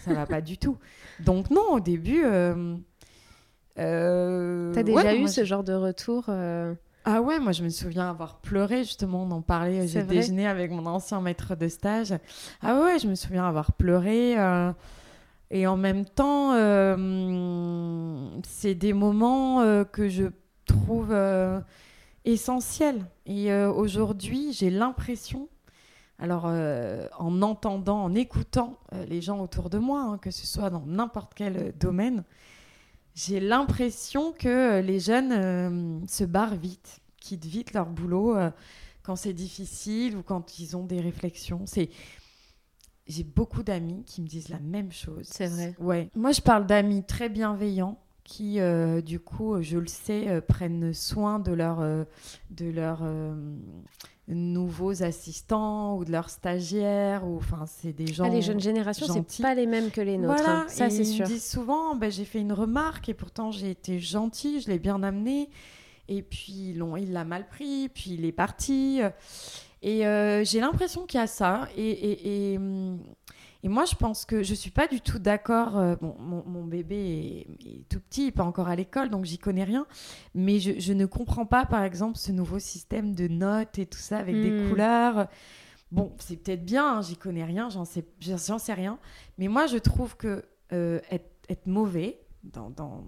Ça 0.01 0.15
va 0.15 0.27
pas 0.27 0.41
du 0.41 0.59
tout. 0.59 0.79
Donc 1.21 1.51
non, 1.51 1.73
au 1.73 1.81
début... 1.81 2.25
Euh, 3.79 4.73
T'as 4.73 4.83
déjà 4.83 5.03
ouais, 5.03 5.17
eu 5.19 5.21
moi, 5.21 5.29
ce 5.29 5.45
genre 5.45 5.63
de 5.63 5.75
retour 5.75 6.31
Ah 7.09 7.23
ouais, 7.23 7.39
moi 7.39 7.53
je 7.53 7.63
me 7.63 7.69
souviens 7.69 8.11
avoir 8.11 8.41
pleuré, 8.41 8.79
justement, 8.79 9.23
on 9.23 9.31
en 9.31 9.41
parlait. 9.41 9.87
J'ai 9.87 10.03
déjeuné 10.03 10.49
avec 10.49 10.73
mon 10.73 10.87
ancien 10.87 11.21
maître 11.21 11.55
de 11.55 11.69
stage. 11.69 12.13
Ah 12.61 12.81
ouais, 12.83 12.99
je 12.99 13.07
me 13.07 13.15
souviens 13.15 13.47
avoir 13.47 13.71
pleuré. 13.75 14.37
euh, 14.37 14.73
et 15.53 15.69
en 15.69 15.77
même 15.77 16.05
temps, 16.05 16.55
euh, 16.55 18.29
c'est 18.43 18.75
des 18.75 18.93
moments 18.93 19.61
euh, 19.61 19.85
que 19.85 20.09
je 20.09 20.25
trouve 20.65 21.15
essentiels. 22.25 23.07
Et 23.25 23.55
aujourd'hui, 23.55 24.53
j'ai 24.53 24.71
l'impression, 24.71 25.49
alors 26.19 26.47
en 26.47 27.41
entendant, 27.41 28.03
en 28.03 28.17
écoutant 28.17 28.81
les 29.09 29.21
gens 29.21 29.39
autour 29.39 29.71
de 29.71 29.79
moi, 29.79 30.01
hein, 30.01 30.19
que 30.19 30.33
ce 30.33 30.45
soit 30.45 30.71
dans 30.71 30.83
n'importe 30.85 31.35
quel 31.37 31.73
domaine, 31.79 32.25
j'ai 33.17 33.41
l'impression 33.41 34.33
que 34.33 34.49
euh, 34.49 34.83
les 34.83 35.01
jeunes 35.01 35.33
euh, 35.33 35.99
se 36.07 36.23
barrent 36.23 36.55
vite, 36.55 37.01
quittent 37.19 37.47
vite 37.47 37.73
leur 37.73 37.87
boulot 37.87 38.37
euh, 38.37 38.51
quand 39.03 39.17
c'est 39.17 39.33
difficile 39.33 40.17
ou 40.17 40.23
quand 40.23 40.59
ils 40.61 40.77
ont 40.77 40.85
des 40.85 41.01
réflexions. 41.01 41.63
C'est 41.65 41.89
j'ai 43.09 43.25
beaucoup 43.25 43.63
d'amis 43.63 44.03
qui 44.05 44.21
me 44.21 44.27
disent 44.27 44.49
la 44.49 44.59
même 44.59 44.93
chose. 44.93 45.29
C'est 45.31 45.47
vrai. 45.47 45.75
Ouais. 45.79 46.11
Moi, 46.17 46.33
je 46.33 46.41
parle 46.41 46.67
d'amis 46.67 47.05
très 47.05 47.29
bienveillants 47.29 48.01
qui, 48.25 48.59
euh, 48.59 49.01
du 49.01 49.21
coup, 49.21 49.63
je 49.63 49.79
le 49.79 49.87
sais, 49.87 50.41
prennent 50.49 50.93
soin 50.93 51.39
de 51.39 51.53
leurs 51.53 51.81
euh, 51.81 52.03
de 52.51 52.67
leurs 52.67 53.05
euh, 53.05 53.33
nouveaux 54.29 55.03
assistants 55.03 55.97
ou 55.97 56.05
de 56.05 56.13
leurs 56.13 56.31
stagiaires. 56.31 57.27
Ou 57.27 57.37
enfin, 57.37 57.65
c'est 57.67 57.93
des 57.93 58.07
gens. 58.07 58.25
ah, 58.25 58.29
les 58.29 58.43
jeunes 58.43 58.61
générations, 58.61 59.07
c'est 59.29 59.43
pas 59.43 59.55
les 59.55 59.67
mêmes 59.67 59.91
que 59.91 60.01
les 60.01 60.19
nôtres. 60.19 60.43
Voilà, 60.43 60.61
hein. 60.61 60.67
Ça, 60.69 60.89
ils 60.89 60.99
me 60.99 61.27
disent 61.27 61.49
souvent, 61.49 61.95
ben, 61.95 62.11
j'ai 62.11 62.25
fait 62.25 62.41
une 62.41 62.53
remarque 62.53 63.09
et 63.09 63.15
pourtant 63.15 63.51
j'ai 63.51 63.71
été 63.71 63.99
gentille, 63.99 64.61
je 64.61 64.69
l'ai 64.69 64.79
bien 64.79 65.03
amené. 65.03 65.49
Et 66.09 66.23
puis 66.23 66.75
il 66.99 67.13
l'a 67.13 67.25
mal 67.25 67.49
pris, 67.49 67.89
puis 67.89 68.13
il 68.13 68.25
est 68.25 68.33
parti. 68.33 69.01
Et 69.83 70.07
euh, 70.07 70.45
j'ai 70.45 70.61
l'impression 70.61 71.05
qu'il 71.07 71.21
y 71.21 71.23
a 71.23 71.27
ça. 71.27 71.69
Et, 71.77 71.91
et, 71.91 72.53
et, 72.53 72.57
hum, 72.59 72.99
et 73.67 73.69
moi, 73.69 73.85
je 73.85 73.97
pense 73.97 74.25
que 74.25 74.45
je 74.45 74.55
suis 74.55 74.71
pas 74.71 74.87
du 74.87 75.01
tout 75.01 75.19
d'accord. 75.19 75.77
euh, 75.77 75.97
bon, 76.01 76.15
mon, 76.21 76.45
mon 76.47 76.63
bébé 76.63 77.47
est, 77.65 77.69
est 77.69 77.89
tout 77.89 77.99
petit, 77.99 78.23
il 78.23 78.25
n'est 78.27 78.31
pas 78.31 78.45
encore 78.45 78.69
à 78.69 78.77
l'école, 78.77 79.11
donc 79.11 79.25
j'y 79.25 79.39
connais 79.39 79.65
rien. 79.65 79.89
Mais 80.37 80.61
je, 80.61 80.79
je 80.79 80.93
ne 80.93 81.05
comprends 81.05 81.47
pas, 81.47 81.67
par 81.67 81.83
exemple, 81.83 82.17
ce 82.17 82.31
nouveau 82.31 82.61
système 82.61 83.13
de 83.17 83.27
notes 83.27 83.77
et 83.81 83.87
tout 83.87 83.99
ça 83.99 84.19
avec 84.19 84.37
des 84.41 84.53
Hmm. 84.53 84.69
couleurs. 84.71 85.27
Bon, 85.91 86.13
c'est 86.21 86.37
peut-être 86.37 86.65
bien, 86.65 86.99
hein, 86.99 87.03
j'y 87.03 87.17
connais 87.17 87.43
rien, 87.45 87.69
j'en 87.69 87.85
sais, 87.85 88.05
j'en 88.21 88.59
sais 88.59 88.73
rien. 88.73 89.01
Mais 89.37 89.49
moi, 89.49 89.67
je 89.67 89.79
trouve 89.79 90.17
que 90.17 90.45
euh, 90.73 91.01
être, 91.11 91.29
être 91.49 91.67
mauvais 91.67 92.21
dans, 92.45 92.71
dans, 92.71 93.03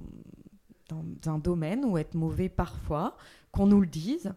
dans 0.89 1.05
un 1.33 1.39
domaine 1.39 1.85
ou 1.85 1.99
être 1.99 2.15
mauvais 2.17 2.49
parfois, 2.49 3.17
qu'on 3.53 3.67
nous 3.67 3.81
le 3.81 3.87
dise, 3.87 4.33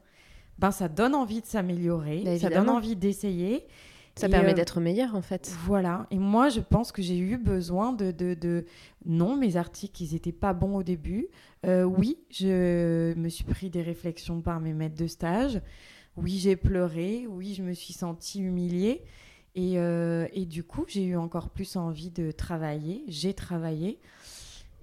ben, 0.59 0.69
ça 0.69 0.87
donne 0.87 1.15
envie 1.15 1.41
de 1.41 1.47
s'améliorer, 1.47 2.21
Bah, 2.25 2.37
ça 2.37 2.49
donne 2.51 2.69
envie 2.69 2.95
d'essayer. 2.95 3.65
Ça 4.15 4.27
Et, 4.27 4.29
permet 4.29 4.51
euh, 4.51 4.53
d'être 4.53 4.79
meilleur, 4.81 5.15
en 5.15 5.21
fait. 5.21 5.53
Voilà. 5.65 6.05
Et 6.11 6.17
moi, 6.17 6.49
je 6.49 6.59
pense 6.59 6.91
que 6.91 7.01
j'ai 7.01 7.17
eu 7.17 7.37
besoin 7.37 7.93
de, 7.93 8.11
de, 8.11 8.33
de- 8.33 8.65
Non, 9.05 9.35
mes 9.37 9.55
articles, 9.55 10.03
ils 10.03 10.13
n'étaient 10.13 10.31
pas 10.31 10.53
bons 10.53 10.75
au 10.77 10.83
début. 10.83 11.27
Euh, 11.65 11.83
oui, 11.83 12.17
je 12.29 13.13
me 13.15 13.29
suis 13.29 13.45
pris 13.45 13.69
des 13.69 13.81
réflexions 13.81 14.41
par 14.41 14.59
mes 14.59 14.73
maîtres 14.73 14.97
de 14.97 15.07
stage. 15.07 15.61
Oui, 16.17 16.37
j'ai 16.39 16.55
pleuré. 16.57 17.25
Oui, 17.29 17.53
je 17.53 17.63
me 17.63 17.73
suis 17.73 17.93
sentie 17.93 18.41
humiliée. 18.41 19.03
Et, 19.55 19.73
euh, 19.79 20.27
et 20.33 20.45
du 20.45 20.63
coup, 20.63 20.83
j'ai 20.87 21.05
eu 21.05 21.15
encore 21.15 21.49
plus 21.49 21.75
envie 21.77 22.09
de 22.09 22.31
travailler. 22.31 23.03
J'ai 23.07 23.33
travaillé. 23.33 23.97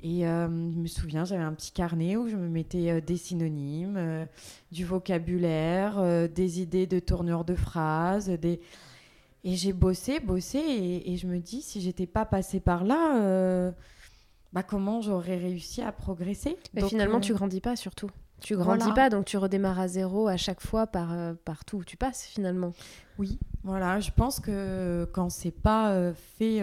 Et 0.02 0.20
je 0.20 0.46
me 0.48 0.86
souviens, 0.86 1.24
j'avais 1.24 1.42
un 1.42 1.52
petit 1.52 1.72
carnet 1.72 2.16
où 2.16 2.28
je 2.28 2.36
me 2.36 2.48
mettais 2.48 3.00
des 3.00 3.16
synonymes, 3.16 4.26
du 4.70 4.84
vocabulaire, 4.84 6.28
des 6.28 6.60
idées 6.60 6.86
de 6.86 7.00
tournure 7.00 7.44
de 7.44 7.56
phrases, 7.56 8.28
des... 8.28 8.60
Et 9.44 9.54
j'ai 9.54 9.72
bossé, 9.72 10.20
bossé, 10.20 10.58
et, 10.58 11.12
et 11.12 11.16
je 11.16 11.26
me 11.26 11.38
dis, 11.38 11.62
si 11.62 11.80
j'étais 11.80 12.06
pas 12.06 12.24
passée 12.24 12.60
par 12.60 12.84
là, 12.84 13.22
euh, 13.22 13.70
bah 14.52 14.62
comment 14.62 15.00
j'aurais 15.00 15.36
réussi 15.36 15.80
à 15.80 15.92
progresser? 15.92 16.56
Mais 16.74 16.80
Donc, 16.80 16.90
finalement, 16.90 17.18
euh, 17.18 17.20
tu 17.20 17.34
grandis 17.34 17.60
pas, 17.60 17.76
surtout. 17.76 18.10
Tu 18.40 18.56
grandis 18.56 18.78
Voilà. 18.86 18.94
pas, 18.94 19.10
donc 19.10 19.24
tu 19.24 19.36
redémarres 19.36 19.80
à 19.80 19.88
zéro 19.88 20.28
à 20.28 20.36
chaque 20.36 20.60
fois 20.60 20.86
par, 20.86 21.12
euh, 21.12 21.34
par 21.44 21.64
tout 21.64 21.78
où 21.78 21.84
tu 21.84 21.96
passes, 21.96 22.24
finalement. 22.24 22.72
Oui, 23.18 23.38
voilà, 23.64 24.00
je 24.00 24.10
pense 24.10 24.38
que 24.40 25.08
quand 25.12 25.28
c'est 25.30 25.50
pas 25.50 26.12
fait 26.38 26.62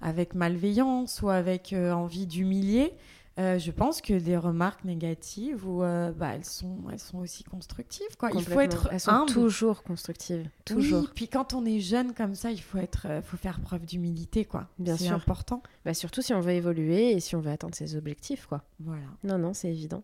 avec 0.00 0.34
malveillance 0.34 1.22
ou 1.22 1.28
avec 1.28 1.72
envie 1.72 2.26
d'humilier, 2.26 2.92
euh, 3.38 3.58
je 3.58 3.70
pense 3.70 4.00
que 4.00 4.14
les 4.14 4.36
remarques 4.36 4.84
négatives, 4.84 5.66
ou, 5.68 5.82
euh, 5.82 6.10
bah, 6.12 6.30
elles, 6.34 6.44
sont, 6.44 6.78
elles 6.90 6.98
sont 6.98 7.18
aussi 7.18 7.44
constructives. 7.44 8.16
Quoi. 8.18 8.30
Il 8.34 8.42
faut 8.42 8.60
être 8.60 8.88
Elles 8.90 9.00
sont 9.00 9.10
humble. 9.10 9.30
toujours 9.32 9.82
constructives. 9.82 10.48
Toujours. 10.64 11.02
Oui, 11.02 11.08
puis 11.14 11.28
quand 11.28 11.52
on 11.52 11.64
est 11.66 11.80
jeune 11.80 12.14
comme 12.14 12.34
ça, 12.34 12.50
il 12.50 12.60
faut, 12.62 12.78
être, 12.78 13.06
euh, 13.10 13.20
faut 13.20 13.36
faire 13.36 13.60
preuve 13.60 13.84
d'humilité. 13.84 14.44
quoi. 14.46 14.68
Bien 14.78 14.96
C'est 14.96 15.04
sûr. 15.04 15.14
important. 15.14 15.62
Bah, 15.84 15.92
surtout 15.92 16.22
si 16.22 16.32
on 16.32 16.40
veut 16.40 16.52
évoluer 16.52 17.12
et 17.12 17.20
si 17.20 17.36
on 17.36 17.40
veut 17.40 17.50
atteindre 17.50 17.74
ses 17.74 17.94
objectifs, 17.94 18.46
quoi. 18.46 18.62
Voilà. 18.80 19.02
Non, 19.22 19.36
non, 19.36 19.52
c'est 19.52 19.68
évident. 19.68 20.02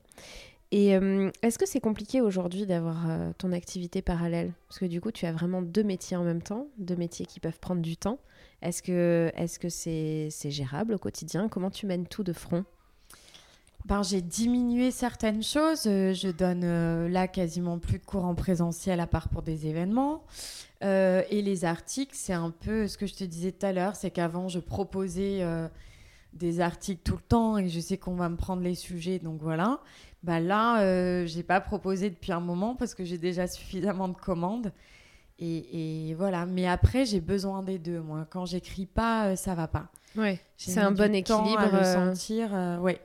Et 0.74 0.92
est-ce 1.42 1.58
que 1.58 1.66
c'est 1.68 1.80
compliqué 1.80 2.22
aujourd'hui 2.22 2.64
d'avoir 2.64 3.06
ton 3.36 3.52
activité 3.52 4.00
parallèle? 4.00 4.54
Parce 4.68 4.78
que 4.78 4.86
du 4.86 5.02
coup, 5.02 5.10
tu 5.10 5.26
as 5.26 5.32
vraiment 5.32 5.60
deux 5.60 5.82
métiers 5.82 6.16
en 6.16 6.24
même 6.24 6.40
temps, 6.40 6.66
deux 6.78 6.96
métiers 6.96 7.26
qui 7.26 7.40
peuvent 7.40 7.60
prendre 7.60 7.82
du 7.82 7.98
temps. 7.98 8.18
Est-ce 8.62 8.80
que 8.82 9.68
c'est 9.68 10.28
c'est 10.30 10.50
gérable 10.50 10.94
au 10.94 10.98
quotidien? 10.98 11.50
Comment 11.50 11.70
tu 11.70 11.84
mènes 11.84 12.06
tout 12.06 12.22
de 12.24 12.32
front? 12.32 12.64
Ben, 13.84 14.02
j'ai 14.02 14.20
diminué 14.20 14.90
certaines 14.90 15.42
choses. 15.42 15.84
Euh, 15.86 16.12
je 16.12 16.28
donne 16.28 16.62
euh, 16.64 17.08
là 17.08 17.26
quasiment 17.26 17.78
plus 17.78 17.98
de 17.98 18.04
cours 18.04 18.24
en 18.24 18.34
présentiel 18.34 19.00
à 19.00 19.06
part 19.06 19.28
pour 19.28 19.42
des 19.42 19.66
événements. 19.66 20.24
Euh, 20.84 21.22
et 21.30 21.42
les 21.42 21.64
articles, 21.64 22.14
c'est 22.14 22.32
un 22.32 22.50
peu 22.50 22.86
ce 22.86 22.96
que 22.96 23.06
je 23.06 23.14
te 23.14 23.24
disais 23.24 23.52
tout 23.52 23.66
à 23.66 23.72
l'heure, 23.72 23.96
c'est 23.96 24.10
qu'avant, 24.10 24.48
je 24.48 24.58
proposais 24.58 25.44
des 26.32 26.60
articles 26.60 27.02
tout 27.04 27.16
le 27.16 27.22
temps 27.22 27.58
et 27.58 27.68
je 27.68 27.78
sais 27.78 27.98
qu'on 27.98 28.14
va 28.14 28.28
me 28.28 28.36
prendre 28.36 28.62
les 28.62 28.74
sujets, 28.74 29.18
donc 29.18 29.40
voilà. 29.42 29.80
Bah 30.24 30.40
là, 30.40 31.24
j'ai 31.24 31.44
pas 31.44 31.60
proposé 31.60 32.10
depuis 32.10 32.32
un 32.32 32.40
moment 32.40 32.74
parce 32.74 32.94
que 32.94 33.04
j'ai 33.04 33.18
déjà 33.18 33.46
suffisamment 33.46 34.08
de 34.08 34.16
commandes. 34.16 34.72
Et, 35.38 36.08
et 36.08 36.14
voilà. 36.14 36.46
Mais 36.46 36.66
après, 36.66 37.04
j'ai 37.04 37.20
besoin 37.20 37.62
des 37.62 37.78
deux. 37.78 38.00
Moi, 38.00 38.26
quand 38.28 38.44
j'écris 38.44 38.86
pas, 38.86 39.36
ça 39.36 39.54
va 39.54 39.68
pas. 39.68 39.88
Ouais. 40.16 40.40
C'est 40.56 40.80
un 40.80 40.90
bon 40.90 41.14
équilibre. 41.14 41.58
À 41.60 41.78
le 41.78 41.84
sentir. 41.84 42.80
ouais 42.80 43.00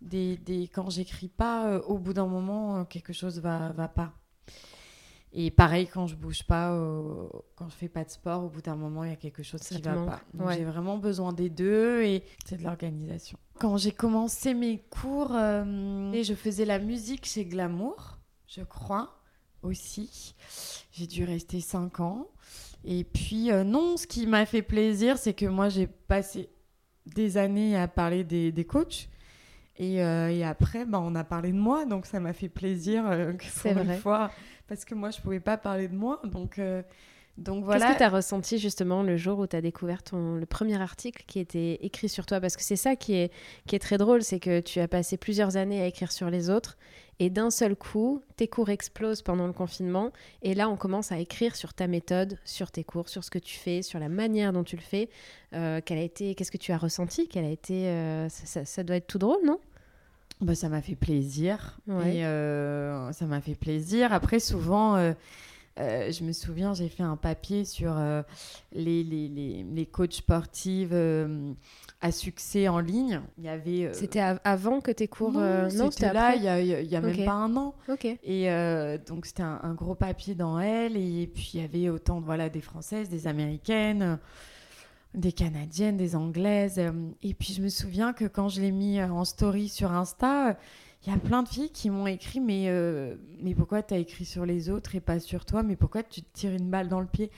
des, 0.00 0.36
des 0.36 0.68
quand 0.68 0.90
j'écris 0.90 1.28
pas, 1.28 1.68
euh, 1.68 1.80
au 1.82 1.98
bout 1.98 2.12
d'un 2.12 2.26
moment, 2.26 2.78
euh, 2.78 2.84
quelque 2.84 3.12
chose 3.12 3.40
va, 3.40 3.72
va 3.72 3.88
pas. 3.88 4.12
Et 5.36 5.50
pareil, 5.50 5.88
quand 5.88 6.06
je 6.06 6.14
bouge 6.14 6.44
pas, 6.44 6.70
quand 7.56 7.68
je 7.68 7.74
fais 7.74 7.88
pas 7.88 8.04
de 8.04 8.10
sport, 8.10 8.44
au 8.44 8.48
bout 8.48 8.62
d'un 8.62 8.76
moment, 8.76 9.02
il 9.02 9.10
y 9.10 9.12
a 9.12 9.16
quelque 9.16 9.42
chose 9.42 9.62
qui 9.62 9.82
va 9.82 9.94
pas. 9.94 10.20
Donc 10.32 10.52
j'ai 10.52 10.62
vraiment 10.62 10.96
besoin 10.96 11.32
des 11.32 11.50
deux 11.50 12.02
et 12.02 12.22
c'est 12.46 12.56
de 12.56 12.62
l'organisation. 12.62 13.36
Quand 13.58 13.76
j'ai 13.76 13.90
commencé 13.90 14.54
mes 14.54 14.78
cours, 14.78 15.34
euh, 15.34 16.12
et 16.12 16.22
je 16.22 16.34
faisais 16.34 16.64
la 16.64 16.78
musique 16.78 17.26
chez 17.26 17.44
Glamour, 17.46 18.18
je 18.46 18.62
crois, 18.62 19.18
aussi. 19.62 20.36
J'ai 20.92 21.08
dû 21.08 21.24
rester 21.24 21.60
cinq 21.60 21.98
ans. 21.98 22.28
Et 22.84 23.02
puis, 23.02 23.50
non, 23.64 23.96
ce 23.96 24.06
qui 24.06 24.28
m'a 24.28 24.46
fait 24.46 24.62
plaisir, 24.62 25.18
c'est 25.18 25.34
que 25.34 25.46
moi, 25.46 25.68
j'ai 25.68 25.88
passé 25.88 26.48
des 27.06 27.38
années 27.38 27.76
à 27.76 27.88
parler 27.88 28.22
des, 28.22 28.52
des 28.52 28.64
coachs. 28.64 29.08
Euh, 29.80 30.28
et, 30.28 30.44
après, 30.44 30.84
bah, 30.84 31.00
on 31.02 31.14
a 31.14 31.24
parlé 31.24 31.52
de 31.52 31.58
moi, 31.58 31.84
donc 31.84 32.06
ça 32.06 32.20
m'a 32.20 32.32
fait 32.32 32.48
plaisir 32.48 33.04
euh, 33.06 33.32
une 33.64 33.94
fois, 33.98 34.30
parce 34.68 34.84
que 34.84 34.94
moi, 34.94 35.10
je 35.10 35.20
pouvais 35.20 35.40
pas 35.40 35.56
parler 35.56 35.88
de 35.88 35.96
moi. 35.96 36.20
Donc, 36.24 36.58
euh, 36.58 36.82
donc 37.36 37.64
voilà. 37.64 37.86
Qu'est-ce 37.86 37.92
que 37.94 37.98
tu 37.98 38.04
as 38.04 38.10
ressenti 38.10 38.58
justement 38.58 39.02
le 39.02 39.16
jour 39.16 39.38
où 39.40 39.46
tu 39.46 39.56
as 39.56 39.60
découvert 39.60 40.02
ton, 40.02 40.36
le 40.36 40.46
premier 40.46 40.80
article 40.80 41.24
qui 41.26 41.40
était 41.40 41.78
écrit 41.82 42.08
sur 42.08 42.26
toi? 42.26 42.40
Parce 42.40 42.56
que 42.56 42.62
c'est 42.62 42.76
ça 42.76 42.94
qui 42.94 43.14
est, 43.14 43.32
qui 43.66 43.74
est 43.74 43.80
très 43.80 43.98
drôle, 43.98 44.22
c'est 44.22 44.38
que 44.38 44.60
tu 44.60 44.78
as 44.78 44.86
passé 44.86 45.16
plusieurs 45.16 45.56
années 45.56 45.82
à 45.82 45.86
écrire 45.86 46.12
sur 46.12 46.30
les 46.30 46.48
autres, 46.48 46.76
et 47.18 47.30
d'un 47.30 47.50
seul 47.50 47.76
coup, 47.76 48.22
tes 48.36 48.48
cours 48.48 48.70
explosent 48.70 49.22
pendant 49.22 49.46
le 49.46 49.52
confinement, 49.52 50.12
et 50.42 50.54
là, 50.54 50.68
on 50.68 50.76
commence 50.76 51.12
à 51.12 51.18
écrire 51.18 51.56
sur 51.56 51.74
ta 51.74 51.86
méthode, 51.86 52.38
sur 52.44 52.70
tes 52.70 52.84
cours, 52.84 53.08
sur 53.08 53.24
ce 53.24 53.30
que 53.30 53.38
tu 53.38 53.56
fais, 53.56 53.82
sur 53.82 53.98
la 53.98 54.08
manière 54.08 54.52
dont 54.52 54.64
tu 54.64 54.76
le 54.76 54.82
fais. 54.82 55.08
Euh, 55.54 55.80
a 55.88 55.94
été, 55.94 56.34
qu'est-ce 56.34 56.52
que 56.52 56.58
tu 56.58 56.72
as 56.72 56.78
ressenti? 56.78 57.28
Quelle 57.28 57.44
a 57.44 57.50
été, 57.50 57.88
euh, 57.88 58.28
ça, 58.28 58.82
doit 58.82 58.96
être 58.96 59.06
tout 59.06 59.18
drôle, 59.18 59.44
non? 59.44 59.58
Bah, 60.40 60.54
ça 60.54 60.68
m'a 60.68 60.82
fait 60.82 60.96
plaisir. 60.96 61.78
Et 61.88 62.24
euh, 62.24 63.12
ça 63.12 63.26
m'a 63.26 63.40
fait 63.40 63.54
plaisir. 63.54 64.12
Après, 64.12 64.40
souvent, 64.40 64.96
euh, 64.96 65.12
euh, 65.80 66.12
je 66.12 66.24
me 66.24 66.32
souviens, 66.32 66.74
j'ai 66.74 66.88
fait 66.88 67.02
un 67.02 67.16
papier 67.16 67.64
sur 67.64 67.94
les, 68.72 69.02
les, 69.02 69.28
les, 69.28 69.64
les, 69.64 69.86
coachs 69.86 70.12
sportifs 70.12 70.92
à 72.00 72.12
succès 72.12 72.68
en 72.68 72.78
ligne. 72.78 73.20
Il 73.38 73.44
y 73.44 73.48
avait. 73.48 73.92
C'était 73.92 74.20
avant 74.44 74.80
que 74.80 74.90
tes 74.90 75.08
cours. 75.08 75.32
Non, 75.32 75.90
c'était 75.90 76.12
là, 76.12 76.36
il 76.36 76.42
y 76.42 76.48
a, 76.48 76.60
il 76.60 76.88
y 76.88 76.96
a 76.96 77.00
même 77.00 77.24
pas 77.24 77.32
un 77.32 77.56
an. 77.56 77.74
Ok. 77.88 78.06
Et 78.22 78.48
donc, 79.06 79.26
c'était 79.26 79.42
un, 79.42 79.60
un, 79.62 79.74
gros 79.74 79.94
papier 79.94 80.34
dans 80.34 80.60
elle. 80.60 80.96
Et 80.96 81.26
puis, 81.26 81.52
il 81.54 81.60
y 81.60 81.64
avait 81.64 81.88
autant 81.88 82.20
voilà, 82.20 82.48
des 82.48 82.60
Françaises, 82.60 83.08
des 83.08 83.26
Américaines 83.26 84.18
des 85.14 85.32
Canadiennes, 85.32 85.96
des 85.96 86.16
Anglaises. 86.16 86.78
Euh, 86.78 86.92
et 87.22 87.34
puis 87.34 87.54
je 87.54 87.62
me 87.62 87.68
souviens 87.68 88.12
que 88.12 88.24
quand 88.24 88.48
je 88.48 88.60
l'ai 88.60 88.72
mis 88.72 88.98
euh, 88.98 89.08
en 89.08 89.24
story 89.24 89.68
sur 89.68 89.92
Insta, 89.92 90.56
il 91.06 91.12
y 91.12 91.16
a 91.16 91.18
plein 91.18 91.42
de 91.42 91.48
filles 91.48 91.70
qui 91.70 91.90
m'ont 91.90 92.06
écrit 92.06 92.40
mais, 92.40 92.66
euh, 92.68 93.16
mais 93.40 93.54
pourquoi 93.54 93.82
tu 93.82 93.94
as 93.94 93.98
écrit 93.98 94.24
sur 94.24 94.46
les 94.46 94.70
autres 94.70 94.94
et 94.94 95.00
pas 95.00 95.20
sur 95.20 95.44
toi? 95.44 95.62
Mais 95.62 95.76
pourquoi 95.76 96.02
tu 96.02 96.22
te 96.22 96.32
tires 96.32 96.52
une 96.52 96.70
balle 96.70 96.88
dans 96.88 97.00
le 97.00 97.06
pied? 97.06 97.30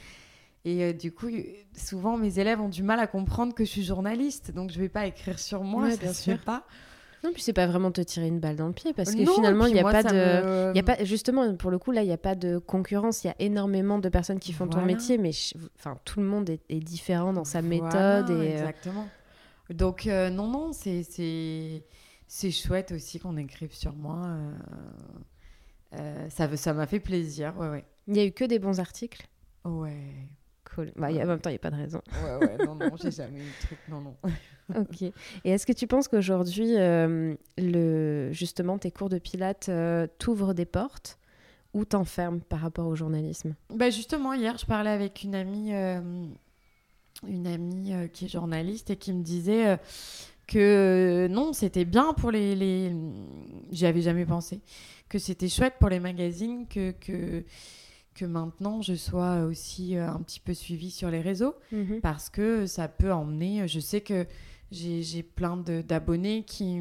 Et 0.65 0.93
du 0.93 1.13
coup, 1.13 1.29
souvent 1.77 2.17
mes 2.17 2.41
élèves 2.41 2.61
ont 2.61 2.69
du 2.69 2.83
mal 2.83 2.99
à 2.99 3.07
comprendre 3.07 3.55
que 3.55 3.65
je 3.65 3.71
suis 3.71 3.85
journaliste, 3.85 4.51
donc 4.51 4.73
je 4.73 4.81
vais 4.81 4.89
pas 4.89 5.07
écrire 5.07 5.39
sur 5.39 5.63
moi, 5.63 5.89
bien 5.97 6.13
sûr. 6.13 6.39
pas. 6.41 6.65
Non, 7.25 7.33
puis 7.33 7.43
c'est 7.43 7.53
pas 7.53 7.67
vraiment 7.67 7.91
te 7.91 8.01
tirer 8.01 8.29
une 8.29 8.41
balle 8.41 8.57
dans 8.57 8.67
le 8.67 8.73
pied 8.73 8.93
parce 8.93 9.15
que 9.15 9.25
finalement, 9.25 9.67
il 9.67 9.75
n'y 9.75 9.81
a 9.81 9.85
pas 9.85 10.03
de. 10.03 10.75
Y 10.75 10.79
a 10.79 10.83
pas, 10.83 11.03
justement, 11.05 11.55
pour 11.57 11.71
le 11.71 11.79
coup, 11.79 11.91
là, 11.91 12.03
il 12.03 12.07
n'y 12.07 12.13
a 12.13 12.19
pas 12.19 12.35
de 12.35 12.59
concurrence. 12.59 13.25
Il 13.25 13.29
y 13.29 13.31
a 13.31 13.37
énormément 13.39 13.99
de 13.99 14.09
personnes 14.09 14.39
qui 14.39 14.53
font 14.53 14.69
ton 14.69 14.83
métier, 14.83 15.19
mais 15.19 15.31
enfin, 15.79 15.99
tout 16.05 16.21
le 16.21 16.27
monde 16.27 16.51
est, 16.51 16.81
différent 16.81 17.33
dans 17.33 17.45
sa 17.45 17.63
méthode. 17.63 18.31
Et, 18.31 18.33
euh, 18.33 18.53
exactement. 18.53 19.09
Donc, 19.71 20.07
euh, 20.07 20.31
non, 20.31 20.47
non, 20.47 20.71
c'est 20.73 21.83
c'est 22.27 22.51
chouette 22.51 22.93
aussi 22.93 23.19
qu'on 23.19 23.37
écrive 23.37 23.73
sur 23.73 23.95
moi. 23.95 24.23
Euh, 25.95 26.29
ça 26.29 26.55
ça 26.57 26.75
m'a 26.75 26.87
fait 26.87 27.01
plaisir. 27.01 27.57
Ouais, 27.59 27.69
ouais. 27.69 27.85
Il 28.07 28.15
n'y 28.15 28.21
a 28.21 28.25
eu 28.25 28.33
que 28.33 28.45
des 28.45 28.59
bons 28.59 28.81
articles 28.81 29.27
Ouais. 29.65 30.29
Cool. 30.75 30.93
Bah, 30.97 31.11
y 31.11 31.21
a, 31.21 31.25
en 31.25 31.27
même 31.27 31.41
temps, 31.41 31.51
il 31.51 31.55
n'y 31.55 31.59
a 31.59 31.61
pas 31.61 31.71
de 31.71 31.77
raison. 31.77 32.01
Ouais, 32.25 32.47
ouais, 32.47 32.67
non, 32.67 32.75
non, 32.75 32.91
j'ai 33.01 33.11
jamais 33.11 33.39
eu 33.41 33.45
de 33.45 33.67
truc. 33.67 33.79
Non, 33.89 34.01
non. 34.01 34.17
ok. 34.81 35.03
Et 35.03 35.13
est-ce 35.51 35.67
que 35.67 35.73
tu 35.73 35.87
penses 35.87 36.09
qu'aujourd'hui, 36.09 36.77
euh, 36.77 37.35
le, 37.57 38.31
justement, 38.33 38.79
tes 38.79 38.91
cours 38.91 39.09
de 39.09 39.19
pilates 39.19 39.69
euh, 39.69 40.07
t'ouvrent 40.19 40.55
des 40.55 40.67
portes 40.67 41.19
ou 41.73 41.85
t'enferment 41.85 42.41
par 42.41 42.61
rapport 42.61 42.87
au 42.87 42.95
journalisme? 42.95 43.55
Bah 43.71 43.91
Justement, 43.91 44.33
hier, 44.35 44.59
je 44.59 44.67
parlais 44.67 44.91
avec 44.91 45.23
une 45.23 45.35
amie, 45.35 45.73
euh, 45.73 46.01
une 47.27 47.47
amie 47.47 47.93
qui 48.13 48.27
est 48.27 48.29
journaliste 48.29 48.91
et 48.91 48.97
qui 48.97 49.13
me 49.13 49.23
disait 49.23 49.79
que 50.47 51.29
non, 51.31 51.53
c'était 51.53 51.85
bien 51.85 52.13
pour 52.13 52.31
les... 52.31 52.55
les... 52.55 52.93
J'y 53.71 53.87
avais 53.87 54.03
jamais 54.03 54.27
pensé. 54.27 54.61
Que 55.09 55.19
c'était 55.19 55.49
chouette 55.49 55.75
pour 55.79 55.89
les 55.89 56.01
magazines, 56.01 56.67
que... 56.69 56.93
que 56.93 57.45
que 58.19 58.25
maintenant 58.25 58.81
je 58.81 58.95
sois 58.95 59.43
aussi 59.43 59.95
un 59.95 60.23
petit 60.23 60.41
peu 60.41 60.55
suivie 60.55 60.91
sur 60.91 61.11
les 61.11 61.21
réseaux 61.21 61.55
mhm. 61.71 62.01
parce 62.01 62.31
que 62.31 62.65
ça 62.65 62.89
peut 62.89 63.13
emmener. 63.13 63.69
Je 63.69 63.79
sais 63.79 64.01
que 64.01 64.27
j'ai 64.71 65.23
plein 65.23 65.57
d'abonnés 65.57 66.43
qui 66.45 66.81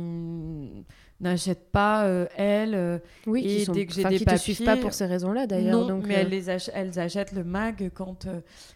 n'achètent 1.20 1.72
pas 1.72 2.06
euh, 2.06 2.26
elles 2.36 2.76
euh, 2.76 3.00
oui 3.26 3.46
et 3.46 3.66
qui 3.66 3.72
dès 3.72 3.86
que 3.86 3.94
j'ai 3.94 4.04
des 4.04 4.18
qui 4.18 4.26
te 4.26 4.36
suivent 4.36 4.66
pas 4.66 4.76
pour 4.76 4.94
ces 4.94 5.06
raisons-là 5.06 5.48
d'ailleurs 5.48 5.88
non 5.88 6.02
mais 6.06 6.16
elles, 6.16 6.28
euh, 6.28 6.30
les 6.30 6.50
elles 6.50 7.00
achètent 7.00 7.32
le 7.32 7.46
mag 7.46 7.90
quand 7.94 8.28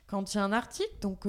quand 0.08 0.34
il 0.34 0.38
y 0.38 0.40
a 0.40 0.46
un 0.46 0.54
article 0.54 0.94
donc 1.02 1.26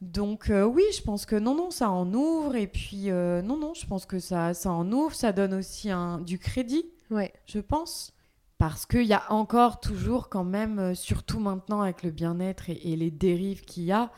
donc 0.00 0.50
oui 0.50 0.84
je 0.96 1.02
pense 1.02 1.26
que 1.26 1.34
non 1.36 1.54
non 1.54 1.70
ça 1.70 1.90
en 1.90 2.12
ouvre 2.14 2.54
et 2.54 2.68
puis 2.68 3.10
non 3.10 3.56
non 3.56 3.74
je 3.74 3.86
pense 3.86 4.06
que 4.06 4.20
ça 4.20 4.54
ça 4.54 4.70
en 4.70 4.90
ouvre 4.92 5.14
ça 5.14 5.32
donne 5.32 5.54
aussi 5.54 5.90
un 5.90 6.18
du 6.20 6.38
crédit 6.38 6.84
ouais 7.10 7.32
je 7.46 7.58
pense 7.58 8.12
parce 8.58 8.86
qu'il 8.86 9.04
y 9.04 9.12
a 9.12 9.22
encore 9.32 9.78
toujours 9.78 10.28
quand 10.28 10.44
même, 10.44 10.80
euh, 10.80 10.94
surtout 10.94 11.38
maintenant 11.38 11.80
avec 11.80 12.02
le 12.02 12.10
bien-être 12.10 12.68
et, 12.68 12.96
les 12.96 13.10
dérives 13.12 13.62
qu'il 13.62 13.84
y 13.84 13.92
a, 13.92 14.10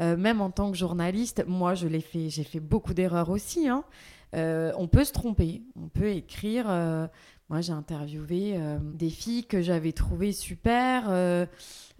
euh, 0.00 0.16
même 0.16 0.42
en 0.42 0.50
tant 0.50 0.70
que 0.70 0.76
journaliste, 0.76 1.42
moi 1.46 1.74
je 1.74 1.88
l'ai 1.88 2.02
fait, 2.02 2.28
j'ai 2.28 2.44
fait 2.44 2.60
beaucoup 2.60 2.92
d'erreurs 2.92 3.30
aussi. 3.30 3.66
Hein. 3.66 3.84
Euh, 4.34 4.72
on 4.76 4.88
peut 4.88 5.04
se 5.04 5.12
tromper, 5.12 5.62
on 5.74 5.88
peut 5.88 6.10
écrire. 6.10 6.66
Moi 7.48 7.60
j'ai 7.60 7.72
interviewé 7.72 8.58
des 8.80 9.10
filles 9.10 9.44
que 9.44 9.62
j'avais 9.62 9.92
trouvées 9.92 10.32
super, 10.32 11.04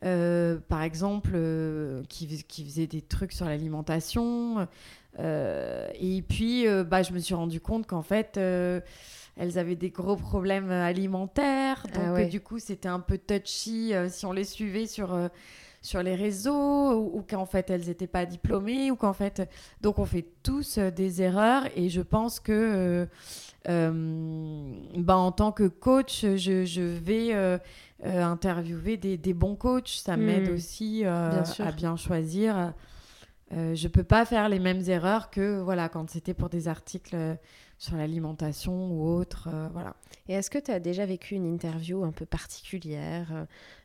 par 0.00 0.82
exemple, 0.82 1.38
qui, 2.08 2.44
qui, 2.44 2.64
faisaient 2.64 2.86
des 2.86 3.02
trucs 3.02 3.32
sur 3.32 3.46
l'alimentation. 3.46 4.68
et 5.18 6.24
puis 6.28 6.66
bah, 6.86 7.02
je 7.02 7.12
me 7.12 7.18
suis 7.18 7.34
rendu 7.34 7.60
compte 7.60 7.86
qu'en 7.86 8.02
fait 8.02 8.38
elles 9.38 9.58
avaient 9.58 9.76
des 9.76 9.90
gros 9.90 10.16
problèmes 10.16 10.70
alimentaires. 10.70 11.86
Ah 11.94 11.98
donc, 11.98 12.18
euh, 12.18 12.24
du 12.26 12.40
coup, 12.40 12.58
c'était 12.58 12.88
un 12.88 13.00
peu 13.00 13.18
touchy 13.18 13.94
euh, 13.94 14.08
si 14.08 14.26
on 14.26 14.32
les 14.32 14.44
suivait 14.44 14.86
sur, 14.86 15.14
euh, 15.14 15.28
sur 15.80 16.02
les 16.02 16.16
réseaux 16.16 16.92
ou, 16.92 17.22
qu'en 17.22 17.46
fait, 17.46 17.70
elles 17.70 17.86
n'étaient 17.86 18.08
pas 18.08 18.26
diplômées 18.26 18.90
ou 18.90 18.96
qu'en 18.96 19.12
fait. 19.12 19.48
Donc, 19.80 20.00
on 20.00 20.04
fait 20.04 20.26
tous 20.42 20.78
des 20.78 21.22
erreurs 21.22 21.64
et 21.76 21.88
je 21.88 22.02
pense 22.02 22.40
que. 22.40 23.06
Bah, 23.66 25.16
en 25.16 25.32
tant 25.32 25.52
que 25.52 25.68
coach, 25.68 26.22
je, 26.22 26.64
je 26.64 26.80
vais 26.80 27.60
interviewer 28.02 28.96
des, 28.96 29.16
des, 29.16 29.34
bons 29.34 29.56
coachs. 29.56 29.88
Ça 29.88 30.16
hmm. 30.16 30.20
m'aide 30.22 30.48
aussi 30.50 31.04
à 31.04 31.72
bien 31.76 31.96
choisir. 31.96 32.72
je 33.50 33.88
peux 33.88 34.04
pas 34.04 34.24
faire 34.24 34.48
les 34.48 34.58
mêmes 34.58 34.82
erreurs 34.88 35.30
que 35.30 35.60
voilà 35.60 35.88
quand 35.88 36.10
c'était 36.10 36.34
pour 36.34 36.48
des 36.48 36.68
articles 36.68 37.16
sur 37.78 37.96
l'alimentation 37.96 38.90
ou 38.90 39.08
autre. 39.08 39.48
Euh, 39.52 39.68
voilà. 39.72 39.94
Et 40.28 40.34
est-ce 40.34 40.50
que 40.50 40.58
tu 40.58 40.70
as 40.70 40.80
déjà 40.80 41.06
vécu 41.06 41.36
une 41.36 41.46
interview 41.46 42.04
un 42.04 42.10
peu 42.10 42.26
particulière 42.26 43.28
euh, 43.32 43.44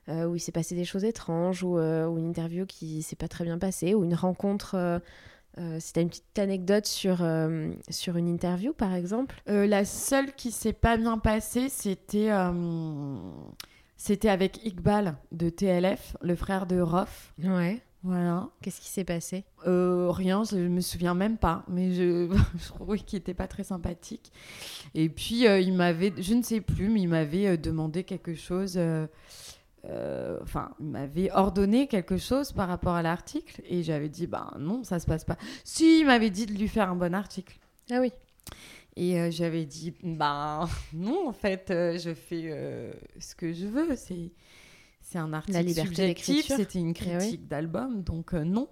euh, 0.10 0.26
où 0.26 0.36
il 0.36 0.40
s'est 0.40 0.52
passé 0.52 0.76
des 0.76 0.84
choses 0.84 1.06
étranges 1.06 1.64
ou, 1.64 1.78
une 1.78 2.28
interview 2.28 2.66
qui 2.66 3.04
s'est 3.04 3.16
pas 3.16 3.28
très 3.28 3.44
bien 3.44 3.60
passée 3.60 3.94
ou 3.94 4.04
une 4.04 4.16
rencontre 4.16 5.02
si 5.80 5.94
tu 5.94 6.00
as 6.00 6.02
une 6.02 6.10
petite 6.10 6.40
anecdote 6.40 6.86
sur, 6.86 7.26
sur 7.90 8.18
une 8.18 8.28
interview, 8.28 8.74
par 8.74 8.94
exemple 8.94 9.36
La 9.46 9.86
seule 9.86 10.34
qui 10.34 10.52
s'est 10.52 10.74
pas 10.74 10.98
bien 10.98 11.18
passée, 11.18 11.70
c'était 11.70 12.32
c'était 14.04 14.28
avec 14.28 14.66
Iqbal 14.66 15.16
de 15.32 15.48
TLF, 15.48 16.18
le 16.22 16.36
frère 16.36 16.66
de 16.66 16.82
Rof. 16.82 17.34
Ouais. 17.42 17.82
Voilà. 18.04 18.50
Qu'est-ce 18.62 18.82
qui 18.82 18.90
s'est 18.90 19.06
passé? 19.06 19.46
Euh, 19.66 20.12
rien, 20.12 20.44
je 20.44 20.58
me 20.58 20.82
souviens 20.82 21.14
même 21.14 21.38
pas, 21.38 21.64
mais 21.70 21.94
je, 21.94 22.28
je 22.58 22.68
trouvais 22.68 23.00
qu'il 23.00 23.20
était 23.20 23.34
pas 23.34 23.48
très 23.48 23.64
sympathique. 23.64 24.34
Et 24.94 25.08
puis 25.08 25.48
euh, 25.48 25.62
il 25.62 25.74
m'avait, 25.74 26.14
je 26.18 26.34
ne 26.34 26.44
sais 26.44 26.60
plus, 26.60 26.90
mais 26.90 27.00
il 27.00 27.08
m'avait 27.08 27.48
euh, 27.48 27.58
demandé 27.58 28.04
quelque 28.04 28.36
chose. 28.36 28.78
Euh, 29.86 30.40
Enfin, 30.42 30.72
m'avait 30.80 31.32
ordonné 31.32 31.88
quelque 31.88 32.18
chose 32.18 32.52
par 32.52 32.68
rapport 32.68 32.94
à 32.96 33.02
l'article, 33.02 33.62
et 33.68 33.84
j'avais 33.84 34.10
dit 34.10 34.28
bah 34.28 34.54
non, 34.60 34.84
ça 34.84 35.00
se 35.00 35.06
passe 35.06 35.24
pas. 35.26 35.38
Si, 35.64 36.00
il 36.00 36.06
m'avait 36.06 36.30
dit 36.30 36.46
de 36.46 36.54
lui 36.54 36.68
faire 36.68 36.90
un 36.90 36.96
bon 36.96 37.14
article. 37.14 37.58
Ah 37.92 38.00
oui. 38.00 38.12
Et 38.96 39.20
euh, 39.20 39.32
j'avais 39.32 39.66
dit, 39.66 39.94
bah 40.04 40.68
non, 40.94 41.28
en 41.28 41.34
fait, 41.34 41.72
euh, 41.72 41.98
je 41.98 42.14
fais 42.14 42.94
ce 43.20 43.36
que 43.36 43.52
je 43.52 43.66
veux. 43.66 43.96
C'est, 43.96 44.32
c'est 45.02 45.18
un 45.18 45.34
article 45.34 45.60
liberté 45.60 45.88
subjectif, 45.96 46.46
c'était 46.56 46.80
une 46.80 46.94
Eh 46.96 47.10
oui. 47.10 47.18
critique 47.18 47.48
d'album, 47.48 48.04
donc 48.04 48.34
non. 48.34 48.70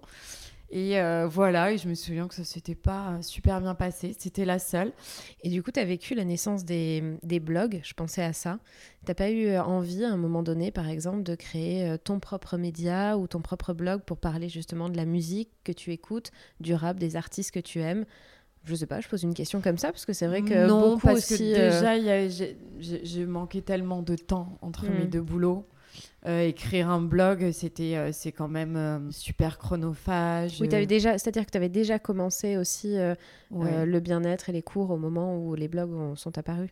Et 0.73 0.99
euh, 0.99 1.27
voilà, 1.29 1.73
et 1.73 1.77
je 1.77 1.89
me 1.89 1.95
souviens 1.95 2.29
que 2.29 2.34
ça 2.34 2.45
s'était 2.45 2.75
pas 2.75 3.12
euh, 3.12 3.21
super 3.21 3.60
bien 3.60 3.75
passé. 3.75 4.15
C'était 4.17 4.45
la 4.45 4.57
seule. 4.57 4.93
Et 5.43 5.49
du 5.49 5.62
coup, 5.62 5.71
tu 5.71 5.79
as 5.81 5.86
vécu 5.86 6.15
la 6.15 6.23
naissance 6.23 6.63
des, 6.63 7.03
des 7.23 7.41
blogs, 7.41 7.81
je 7.84 7.93
pensais 7.93 8.23
à 8.23 8.31
ça. 8.31 8.57
T'as 9.05 9.13
pas 9.13 9.29
eu 9.29 9.47
euh, 9.47 9.62
envie, 9.62 10.05
à 10.05 10.10
un 10.12 10.17
moment 10.17 10.43
donné, 10.43 10.71
par 10.71 10.88
exemple, 10.88 11.23
de 11.23 11.36
créer 11.36 11.97
ton 12.05 12.19
propre 12.21 12.57
média 12.57 13.17
ou 13.17 13.27
ton 13.27 13.41
propre 13.41 13.73
blog 13.73 14.01
pour 14.03 14.17
parler 14.17 14.47
justement 14.47 14.88
de 14.88 14.95
la 14.95 15.05
musique 15.05 15.49
que 15.65 15.73
tu 15.73 15.91
écoutes, 15.91 16.31
du 16.62 16.73
rap, 16.73 16.97
des 16.97 17.17
artistes 17.17 17.51
que 17.51 17.60
tu 17.60 17.81
aimes? 17.81 18.05
Je 18.63 18.75
sais 18.75 18.86
pas, 18.86 19.01
je 19.01 19.10
pose 19.10 19.23
une 19.23 19.34
question 19.34 19.60
comme 19.60 19.79
ça, 19.79 19.91
parce 19.91 20.05
que 20.05 20.13
c'est 20.13 20.27
vrai 20.27 20.43
que 20.43 20.67
non, 20.67 20.91
beaucoup 20.91 21.07
parce 21.07 21.31
aussi... 21.31 21.38
que 21.51 21.79
déjà, 21.79 21.97
j'ai, 22.79 23.25
manqué 23.25 23.62
tellement 23.62 24.03
de 24.03 24.15
temps 24.15 24.60
entre 24.62 24.86
Mm. 24.86 24.93
mes 24.93 25.07
deux 25.07 25.21
boulots. 25.21 25.67
Euh, 26.27 26.47
écrire 26.47 26.89
un 26.89 27.01
blog, 27.01 27.51
c'était, 27.51 27.95
euh, 27.95 28.12
c'est 28.13 28.32
quand 28.32 28.47
même 28.47 28.75
euh, 28.75 28.99
super 29.12 29.58
chronophage. 29.58 30.58
Oui, 30.62 30.69
t'avais 30.69 30.86
déjà, 30.86 31.17
c'est-à-dire 31.17 31.45
que 31.45 31.51
tu 31.51 31.58
avais 31.58 31.69
déjà 31.69 31.99
commencé 31.99 32.58
aussi 32.58 32.95
Ouais. 33.51 33.86
le 33.86 33.99
bien-être 33.99 34.49
et 34.49 34.51
les 34.51 34.62
cours 34.62 34.91
au 34.91 34.97
moment 34.97 35.38
où 35.38 35.56
les 35.56 35.67
blogs 35.67 35.91
ont- 35.91 36.15
sont 36.15 36.38
apparus. 36.38 36.69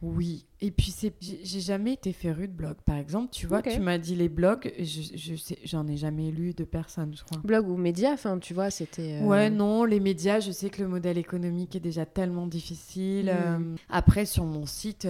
Oui, 0.00 0.46
et 0.60 0.70
puis 0.70 0.92
c'est, 0.92 1.12
j'ai 1.20 1.58
jamais 1.60 1.94
été 1.94 2.12
féru 2.12 2.46
de 2.46 2.52
blog. 2.52 2.76
Par 2.84 2.96
exemple, 2.96 3.30
tu 3.32 3.48
vois, 3.48 3.62
tu 3.62 3.80
m'as 3.80 3.98
dit 3.98 4.14
les 4.14 4.28
blogs, 4.28 4.72
je, 4.78 5.34
j'en 5.64 5.88
ai 5.88 5.96
jamais 5.96 6.30
lu 6.30 6.54
de 6.54 6.62
personne, 6.62 7.16
je 7.16 7.24
crois. 7.24 7.38
Blog 7.42 7.68
ou 7.68 7.76
média, 7.76 8.12
enfin, 8.12 8.38
tu 8.38 8.54
vois, 8.54 8.70
c'était... 8.70 9.20
Ouais, 9.22 9.50
non, 9.50 9.82
les 9.82 9.98
médias, 9.98 10.38
je 10.38 10.52
sais 10.52 10.70
que 10.70 10.82
le 10.82 10.88
modèle 10.88 11.18
économique 11.18 11.74
est 11.74 11.80
déjà 11.80 12.06
tellement 12.06 12.46
difficile. 12.46 13.26
Mm. 13.26 13.28
Euh, 13.28 13.58
après, 13.90 14.24
sur 14.24 14.44
mon 14.44 14.66
site, 14.66 15.08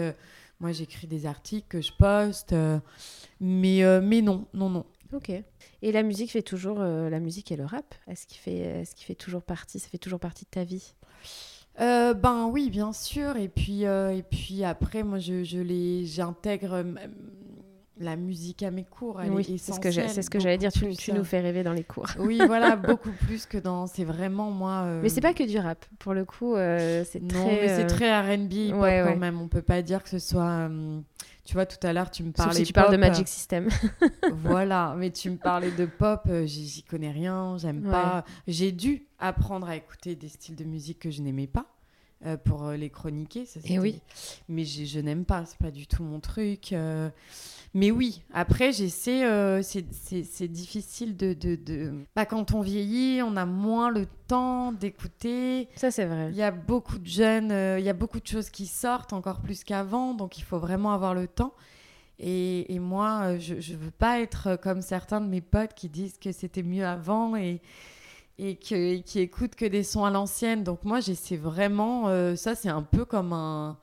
moi, 0.61 0.73
j'écris 0.73 1.07
des 1.07 1.27
articles 1.27 1.67
que 1.69 1.81
je 1.81 1.93
poste, 1.93 2.53
euh, 2.53 2.79
mais, 3.41 3.85
euh, 3.85 4.01
mais 4.03 4.23
non, 4.23 4.47
non, 4.55 4.69
non. 4.71 4.85
Ok. 5.13 5.31
Et 5.81 5.93
la 5.93 6.03
musique 6.03 6.33
fait 6.33 6.43
toujours... 6.43 6.81
euh, 6.81 7.09
la 7.09 7.21
musique 7.21 7.51
et 7.53 7.57
le 7.57 7.65
rap, 7.65 7.95
est-ce 8.09 8.27
qu'il 8.27 8.39
fait, 8.39 8.59
est-ce 8.59 8.95
qu'il 8.95 9.07
fait 9.07 9.15
toujours 9.15 9.43
partie 9.43 9.79
Ça 9.79 9.89
fait 9.89 9.99
toujours 9.99 10.21
partie 10.21 10.45
de 10.45 10.51
ta 10.51 10.65
vie? 10.65 10.95
Euh, 11.81 12.13
ben 12.13 12.49
oui, 12.53 12.71
bien 12.71 12.93
sûr. 12.93 13.37
Et 13.37 13.49
puis, 13.49 13.87
euh, 13.87 14.11
et 14.11 14.23
puis 14.25 14.65
après, 14.65 15.05
moi, 15.05 15.19
je, 15.21 15.45
je 15.45 15.61
les, 15.61 16.05
j'intègre 16.07 16.85
la 18.01 18.17
musique 18.17 18.63
à 18.63 18.71
mes 18.71 18.85
cours. 18.85 19.21
Elle 19.21 19.31
Oui, 19.33 19.43
est 19.55 19.59
c'est 19.59 19.73
ce 19.73 19.81
que, 19.81 19.91
j'ai- 19.91 20.01
essentielle, 20.01 20.11
c'est 20.15 20.23
ce 20.23 20.31
que 20.31 20.39
j'allais 20.39 20.59
dire. 20.59 20.73
Tu, 20.73 20.95
tu 20.97 21.11
euh, 21.11 21.15
nous 21.15 21.25
fais 21.25 21.41
rêver 21.41 21.63
dans 21.63 21.73
les 21.73 21.85
cours. 21.85 22.07
Oui, 22.19 22.41
voilà, 22.47 22.77
beaucoup 22.77 23.11
plus 23.27 23.47
que 23.47 23.59
dans. 23.59 23.87
C'est 23.87 24.05
vraiment 24.05 24.51
moi. 24.51 24.83
euh, 24.87 25.01
Mais 25.03 25.09
c'est 25.09 25.21
pas 25.21 25.35
que 25.35 25.45
du 25.45 25.59
rap. 25.59 25.85
Pour 25.99 26.15
le 26.15 26.25
coup, 26.25 26.55
euh, 26.55 27.05
c'est 27.05 27.21
Non, 27.23 27.29
très... 27.47 27.61
mais 27.61 27.69
c'est 27.69 27.87
très 27.87 28.21
R&B 28.21 28.53
ouais, 28.79 29.05
quand 29.07 29.17
même. 29.17 29.41
On 29.41 29.49
peut 29.49 29.63
pas 29.63 29.83
dire 29.83 30.03
que 30.03 30.09
ce 30.09 30.19
soit. 30.19 30.71
Tu 31.45 31.55
vois, 31.55 31.65
tout 31.65 31.85
à 31.87 31.93
l'heure, 31.95 32.11
tu 32.11 32.23
me 32.25 32.29
Sauf 32.29 32.37
parlais 32.47 32.55
si 32.61 32.65
tu 32.65 32.73
parles 32.75 32.93
de 32.93 32.99
Magic 32.99 33.27
System. 33.27 33.69
voilà, 34.33 34.95
mais 34.99 35.11
tu 35.11 35.31
me 35.31 35.37
parlais 35.37 35.71
de 35.71 35.87
pop, 35.87 36.21
j'y 36.45 36.67
j'y 36.67 36.83
connais 36.83 37.11
rien, 37.11 37.57
j'aime 37.59 37.85
Ouais. 37.87 37.91
pas. 37.91 38.25
J'ai 38.47 38.71
dû 38.73 39.07
apprendre 39.19 39.67
à 39.69 39.77
écouter 39.77 40.15
des 40.15 40.29
styles 40.29 40.57
de 40.57 40.65
musique 40.65 40.99
que 40.99 41.11
je 41.11 41.23
n'aimais 41.23 41.47
pas 41.47 41.65
euh, 42.27 42.37
pour 42.37 42.65
euh, 42.65 42.77
les 42.77 42.91
chroniquer. 42.91 43.45
ça, 43.47 43.61
Eh 43.63 43.69
c'était- 43.69 43.79
oui. 43.79 44.01
Mais 44.49 44.65
je 44.65 44.99
n'aime 45.01 45.25
pas, 45.25 45.45
c'est 45.47 45.59
pas 45.59 45.71
du 45.71 45.87
tout 45.87 46.03
mon 46.03 46.21
truc. 46.21 46.73
euh. 46.73 47.11
Mais 47.75 47.91
oui, 47.91 48.23
après, 48.33 48.73
j'essaie, 48.73 49.25
euh, 49.25 49.63
c'est- 49.63 50.49
difficile 50.49 51.17
de. 51.17 51.35
de, 51.35 51.55
de... 51.55 51.93
Bah, 52.17 52.25
quand 52.27 52.53
on 52.55 52.61
vieillit, 52.61 53.23
on 53.23 53.37
a 53.37 53.45
moins 53.47 53.91
le 53.91 54.07
temps 54.27 54.73
d'écouter. 54.73 55.69
Ça, 55.77 55.91
c'est 55.91 56.07
vrai. 56.07 56.29
Il 56.31 56.37
y 56.37 56.43
a 56.43 56.51
beaucoup 56.51 56.99
de 56.99 57.07
jeunes, 57.07 57.53
il 57.79 57.85
y 57.85 57.89
a 57.91 57.93
beaucoup 57.95 58.21
de 58.21 58.27
choses 58.27 58.51
qui 58.51 58.67
sortent 58.67 59.13
encore 59.13 59.41
plus 59.41 59.65
qu'avant, 59.65 60.15
donc 60.15 60.39
il 60.39 60.45
faut 60.45 60.59
vraiment 60.59 60.93
avoir 60.93 61.15
le 61.15 61.29
temps. 61.29 61.53
Et, 62.19 62.75
et 62.75 62.81
moi, 62.81 63.39
je 63.39 63.55
ne 63.55 63.77
veux 63.79 63.93
pas 63.93 64.19
être 64.21 64.57
comme 64.57 64.83
certains 64.83 65.21
de 65.21 65.29
mes 65.29 65.41
potes 65.41 65.75
qui 65.75 65.89
disent 65.89 66.19
que 66.19 66.33
c'était 66.33 66.65
mieux 66.65 66.85
avant 66.85 67.37
et, 67.37 67.61
et, 68.39 68.57
que, 68.57 68.75
et 68.75 69.03
qui 69.03 69.21
écoutent 69.21 69.55
que 69.55 69.67
des 69.67 69.83
sons 69.83 70.05
à 70.05 70.11
l'ancienne. 70.11 70.65
Donc 70.65 70.85
moi, 70.85 71.01
j'essaie 71.01 71.37
vraiment, 71.37 72.09
euh, 72.09 72.37
ça 72.37 72.55
c'est 72.55 72.69
un 72.69 72.83
peu 72.83 73.05
comme 73.05 73.33
un... 73.33 73.79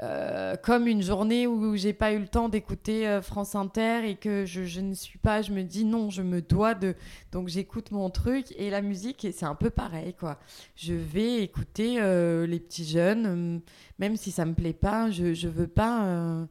euh, 0.00 0.56
comme 0.56 0.86
une 0.86 1.02
journée 1.02 1.46
où 1.46 1.74
j'ai 1.74 1.94
pas 1.94 2.12
eu 2.12 2.18
le 2.18 2.28
temps 2.28 2.50
d'écouter 2.50 3.08
euh, 3.08 3.22
France 3.22 3.54
Inter 3.54 4.08
et 4.08 4.16
que 4.16 4.44
je, 4.44 4.64
je 4.64 4.82
ne 4.82 4.92
suis 4.92 5.18
pas, 5.18 5.40
je 5.40 5.52
me 5.52 5.62
dis 5.62 5.86
non, 5.86 6.10
je 6.10 6.20
me 6.20 6.42
dois 6.42 6.74
de, 6.74 6.94
donc 7.32 7.48
j'écoute 7.48 7.92
mon 7.92 8.10
truc 8.10 8.52
et 8.58 8.68
la 8.68 8.82
musique, 8.82 9.24
et 9.24 9.32
c'est 9.32 9.46
un 9.46 9.54
peu 9.54 9.70
pareil 9.70 10.12
quoi. 10.12 10.38
Je 10.74 10.92
vais 10.92 11.42
écouter 11.42 11.96
euh, 11.98 12.46
les 12.46 12.60
petits 12.60 12.84
jeunes, 12.84 13.26
euh, 13.26 13.58
même 13.98 14.16
si 14.16 14.30
ça 14.30 14.44
me 14.44 14.52
plaît 14.52 14.74
pas, 14.74 15.10
je, 15.10 15.32
je 15.32 15.48
veux 15.48 15.68
pas, 15.68 16.04
euh, 16.04 16.44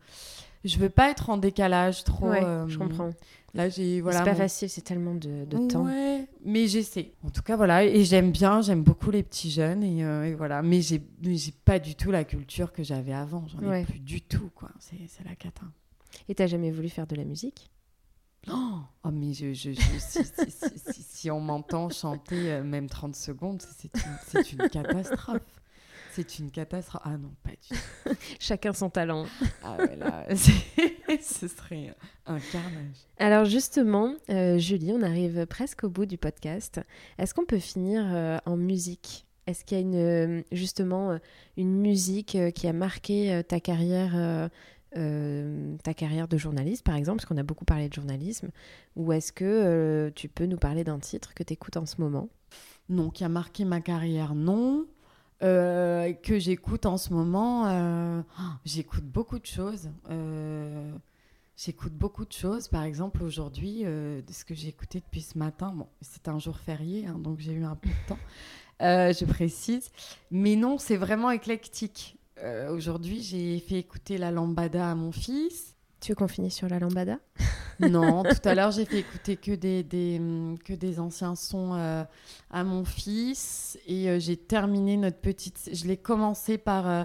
je 0.63 0.79
veux 0.79 0.89
pas 0.89 1.11
être 1.11 1.29
en 1.29 1.37
décalage 1.37 2.03
trop. 2.03 2.29
Ouais, 2.29 2.41
je 2.67 2.79
comprends. 2.79 3.11
Là 3.55 3.69
j'ai 3.69 4.01
voilà. 4.01 4.19
c'est 4.19 4.25
pas 4.25 4.31
mon- 4.33 4.37
facile, 4.37 4.69
c'est 4.69 4.81
tellement 4.81 5.15
de, 5.15 5.45
de 5.45 5.67
temps. 5.67 5.87
Mais 6.43 6.67
j'essaie. 6.67 7.13
En 7.23 7.29
tout 7.29 7.41
cas, 7.41 7.55
voilà, 7.55 7.83
et 7.85 8.03
j'aime 8.03 8.31
bien, 8.31 8.61
j'aime 8.61 8.83
beaucoup 8.83 9.09
les 9.11 9.23
petits 9.23 9.49
jeunes, 9.49 9.81
et, 9.83 10.03
euh, 10.03 10.25
et 10.25 10.33
voilà. 10.35 10.61
Mais 10.61 10.81
j'ai, 10.81 11.01
j'ai 11.23 11.53
pas 11.63 11.79
du 11.79 11.95
tout 11.95 12.11
la 12.11 12.23
culture 12.25 12.71
que 12.73 12.83
j'avais 12.83 13.13
avant. 13.13 13.47
J'en 13.47 13.61
ai 13.61 13.65
Ouais. 13.67 13.83
plus 13.85 13.99
du 13.99 14.21
tout, 14.21 14.51
quoi. 14.53 14.69
C'est, 14.79 14.97
c'est 15.07 15.23
la 15.23 15.35
cata. 15.35 15.63
Et 16.29 16.35
t'as 16.35 16.47
jamais 16.47 16.69
voulu 16.69 16.89
faire 16.89 17.07
de 17.07 17.15
la 17.15 17.23
musique? 17.23 17.71
Oh, 18.51 18.77
oh, 19.03 19.09
mais 19.11 19.33
je, 19.33 19.53
je, 19.53 19.71
je- 19.71 19.79
si, 19.99 20.23
si- 20.23 20.51
si- 20.51 20.93
si- 20.93 21.03
si 21.03 21.31
on 21.31 21.39
m'entend 21.39 21.89
chanter 21.89 22.51
euh, 22.51 22.63
même 22.63 22.87
30 22.87 23.15
secondes, 23.15 23.63
c'est 23.77 23.91
une, 23.95 24.17
c'est 24.27 24.51
une 24.51 24.69
catastrophe. 24.69 25.41
C'est 26.11 26.39
une 26.39 26.51
catastrophe. 26.51 27.01
Ah 27.05 27.17
non, 27.17 27.31
pas 27.43 27.49
du 27.51 27.57
tout. 27.69 28.15
Chacun 28.39 28.71
son 28.73 28.89
talent. 28.91 29.25
Ah 29.63 29.77
ouais, 29.77 29.95
là, 29.95 30.25
c'est- 30.35 30.94
ce 31.21 31.47
serait 31.47 31.93
un 32.25 32.39
carnage. 32.39 32.97
Alors 33.17 33.45
justement, 33.45 34.13
euh, 34.29 34.57
Julie, 34.57 34.91
on 34.91 35.01
arrive 35.01 35.45
presque 35.45 35.83
au 35.83 35.89
bout 35.89 36.05
du 36.05 36.17
podcast. 36.17 36.81
Est-ce 37.17 37.33
qu'on 37.33 37.45
peut 37.45 37.59
finir 37.59 38.03
euh, 38.13 38.37
en 38.45 38.57
musique? 38.57 39.25
Est-ce 39.47 39.63
qu'il 39.63 39.77
y 39.77 39.79
a 39.79 39.83
une, 39.83 39.95
euh, 39.95 40.41
justement 40.51 41.19
une 41.55 41.75
musique 41.79 42.37
qui 42.55 42.67
a 42.67 42.73
marqué 42.73 43.43
ta 43.47 43.59
carrière 43.59 44.13
euh, 44.15 44.49
euh, 44.97 45.75
ta 45.83 45.93
carrière 45.93 46.29
de 46.29 46.37
journaliste, 46.37 46.83
par 46.85 46.95
exemple, 46.95 47.17
parce 47.17 47.25
qu'on 47.25 47.37
a 47.37 47.43
beaucoup 47.43 47.65
parlé 47.65 47.89
de 47.89 47.93
journalisme, 47.93 48.49
ou 48.95 49.11
est-ce 49.11 49.33
que 49.33 49.43
euh, 49.43 50.09
tu 50.15 50.29
peux 50.29 50.45
nous 50.45 50.57
parler 50.57 50.85
d'un 50.85 50.99
titre 50.99 51.33
que 51.33 51.43
tu 51.43 51.51
écoutes 51.51 51.75
en 51.75 51.85
ce 51.85 51.99
moment? 51.99 52.29
Non, 52.87 53.09
qui 53.09 53.25
a 53.25 53.29
marqué 53.29 53.65
ma 53.65 53.81
carrière, 53.81 54.35
non. 54.35 54.85
Euh, 55.43 56.13
que 56.13 56.39
j'écoute 56.39 56.85
en 56.85 56.97
ce 56.97 57.13
moment, 57.13 57.67
euh, 57.67 58.21
oh, 58.39 58.43
j'écoute 58.63 59.03
beaucoup 59.03 59.37
de 59.37 59.45
choses. 59.45 59.89
Euh, 60.09 60.91
j'écoute 61.57 61.93
beaucoup 61.93 62.25
de 62.25 62.31
choses. 62.31 62.67
Par 62.67 62.83
exemple, 62.83 63.21
aujourd'hui, 63.23 63.81
ce 63.83 64.45
que 64.45 64.55
j'ai 64.55 64.69
écouté 64.69 65.01
depuis 65.01 65.21
ce 65.21 65.37
matin, 65.37 65.73
bon, 65.75 65.87
c'est 66.01 66.27
un 66.27 66.39
jour 66.39 66.57
férié, 66.57 67.07
hein, 67.07 67.19
donc 67.19 67.39
j'ai 67.39 67.51
eu 67.51 67.65
un 67.65 67.75
peu 67.75 67.89
de 67.89 68.07
temps, 68.07 68.19
je 68.79 69.25
précise. 69.25 69.91
Mais 70.31 70.55
non, 70.55 70.77
c'est 70.77 70.97
vraiment 70.97 71.31
éclectique. 71.31 72.17
Aujourd'hui, 72.69 73.21
j'ai 73.21 73.59
fait 73.59 73.79
écouter 73.79 74.17
la 74.17 74.31
lambada 74.31 74.89
à 74.89 74.95
mon 74.95 75.11
fils. 75.11 75.74
Tu 76.01 76.11
veux 76.11 76.15
qu'on 76.15 76.27
finisse 76.27 76.55
sur 76.55 76.67
la 76.69 76.77
lambada? 76.79 77.17
Non, 77.79 78.23
tout 78.23 78.47
à 78.47 78.55
l'heure, 78.55 78.71
j'ai 78.71 78.85
fait 78.85 78.99
écouter 78.99 79.35
que 79.37 79.51
des, 79.53 79.83
des, 79.83 80.17
hum, 80.19 80.57
que 80.63 80.73
des 80.73 80.99
anciens 80.99 81.35
sons 81.35 81.73
euh, 81.73 82.03
à 82.51 82.63
mon 82.63 82.85
fils. 82.85 83.77
Et 83.87 84.09
euh, 84.09 84.19
j'ai 84.19 84.37
terminé 84.37 84.97
notre 84.97 85.17
petite. 85.19 85.69
Je 85.73 85.85
l'ai 85.85 85.97
commencé 85.97 86.57
par, 86.57 86.87
euh, 86.87 87.03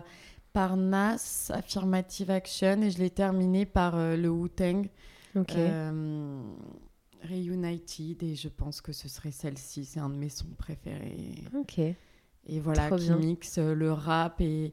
par 0.53 0.76
Nas, 0.76 1.50
Affirmative 1.50 2.31
Action, 2.31 2.83
et 2.83 2.90
je 2.90 2.98
l'ai 2.98 3.11
terminé 3.11 3.64
par 3.66 3.96
le 3.96 4.29
Wu-Tang, 4.29 4.88
Ok. 5.37 5.53
Reunited. 7.29 8.22
Et 8.22 8.35
je 8.35 8.48
pense 8.48 8.81
que 8.81 8.92
ce 8.92 9.09
serait 9.09 9.31
celle-ci. 9.31 9.85
C'est 9.85 10.00
un 10.00 10.09
de 10.09 10.14
mes 10.16 10.29
sons 10.29 10.46
préférés. 10.57 11.35
ok. 11.59 11.79
Et 12.46 12.59
voilà, 12.59 12.87
Trop 12.87 12.96
qui 12.96 13.05
bien. 13.05 13.16
mixe 13.16 13.59
le 13.59 13.92
rap 13.92 14.40
et, 14.40 14.72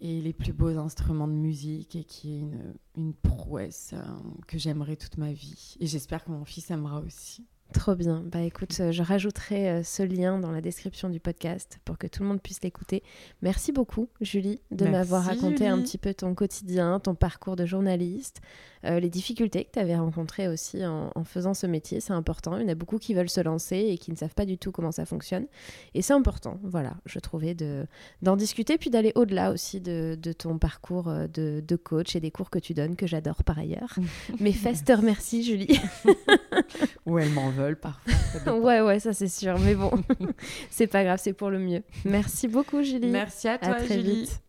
et 0.00 0.20
les 0.20 0.32
plus 0.32 0.52
beaux 0.52 0.76
instruments 0.78 1.28
de 1.28 1.32
musique 1.32 1.96
et 1.96 2.04
qui 2.04 2.34
est 2.34 2.40
une, 2.40 2.74
une 2.96 3.14
prouesse 3.14 3.92
euh, 3.94 4.02
que 4.46 4.58
j'aimerais 4.58 4.96
toute 4.96 5.16
ma 5.18 5.32
vie. 5.32 5.76
Et 5.80 5.86
j'espère 5.86 6.24
que 6.24 6.30
mon 6.30 6.44
fils 6.44 6.70
aimera 6.70 7.00
aussi. 7.00 7.46
Trop 7.74 7.96
bien. 7.96 8.22
Bah 8.24 8.40
écoute, 8.40 8.76
euh, 8.78 8.92
je 8.92 9.02
rajouterai 9.02 9.68
euh, 9.68 9.82
ce 9.82 10.04
lien 10.04 10.38
dans 10.38 10.52
la 10.52 10.60
description 10.60 11.10
du 11.10 11.18
podcast 11.18 11.80
pour 11.84 11.98
que 11.98 12.06
tout 12.06 12.22
le 12.22 12.28
monde 12.28 12.40
puisse 12.40 12.62
l'écouter. 12.62 13.02
Merci 13.42 13.72
beaucoup, 13.72 14.08
Julie, 14.20 14.60
de 14.70 14.86
m'avoir 14.86 15.24
raconté 15.24 15.66
un 15.66 15.80
petit 15.82 15.98
peu 15.98 16.14
ton 16.14 16.34
quotidien, 16.36 17.00
ton 17.00 17.16
parcours 17.16 17.56
de 17.56 17.66
journaliste, 17.66 18.40
euh, 18.84 19.00
les 19.00 19.10
difficultés 19.10 19.64
que 19.64 19.72
tu 19.72 19.80
avais 19.80 19.96
rencontrées 19.96 20.46
aussi 20.46 20.86
en, 20.86 21.10
faisant 21.24 21.52
ce 21.52 21.66
métier. 21.66 21.98
C'est 22.00 22.12
important. 22.12 22.56
Il 22.56 22.62
y 22.62 22.64
en 22.64 22.68
a 22.68 22.76
beaucoup 22.76 22.98
qui 22.98 23.12
veulent 23.12 23.28
se 23.28 23.40
lancer 23.40 23.76
et 23.76 23.98
qui 23.98 24.12
ne 24.12 24.16
savent 24.16 24.34
pas 24.34 24.46
du 24.46 24.56
tout 24.56 24.70
comment 24.70 24.92
ça 24.92 25.04
fonctionne. 25.04 25.46
Et 25.94 26.02
c'est 26.02 26.12
important, 26.12 26.60
voilà, 26.62 26.94
je 27.06 27.18
trouvais 27.18 27.56
d'en 28.22 28.36
discuter, 28.36 28.78
puis 28.78 28.90
d'aller 28.90 29.12
au-delà 29.16 29.50
aussi 29.50 29.80
de, 29.80 30.16
ton 30.38 30.58
parcours 30.58 31.12
de, 31.32 31.60
de, 31.66 31.76
coach 31.76 32.14
et 32.14 32.20
des 32.20 32.30
cours 32.30 32.50
que 32.50 32.58
tu 32.58 32.72
donnes, 32.72 32.94
que 32.94 33.06
j'adore 33.06 33.42
par 33.42 33.58
ailleurs. 33.58 33.96
Mes 34.40 34.52
fesses 34.52 34.84
te 34.84 34.92
remercient, 34.92 35.42
Julie. 35.42 35.80
Ou 37.06 37.18
elles 37.18 37.30
m'en 37.30 37.50
veulent 37.64 37.78
parfois. 37.78 38.12
ouais, 38.58 38.80
ouais, 38.80 39.00
ça 39.00 39.12
c'est 39.12 39.28
sûr. 39.28 39.58
Mais 39.58 39.74
bon, 39.74 39.90
c'est 40.70 40.86
pas 40.86 41.04
grave, 41.04 41.20
c'est 41.22 41.32
pour 41.32 41.50
le 41.50 41.58
mieux. 41.58 41.82
Merci 42.04 42.48
beaucoup, 42.48 42.82
Julie. 42.82 43.10
Merci 43.10 43.48
à 43.48 43.58
toi, 43.58 43.74
très 43.74 43.96
Julie. 43.96 44.22
Vite. 44.22 44.40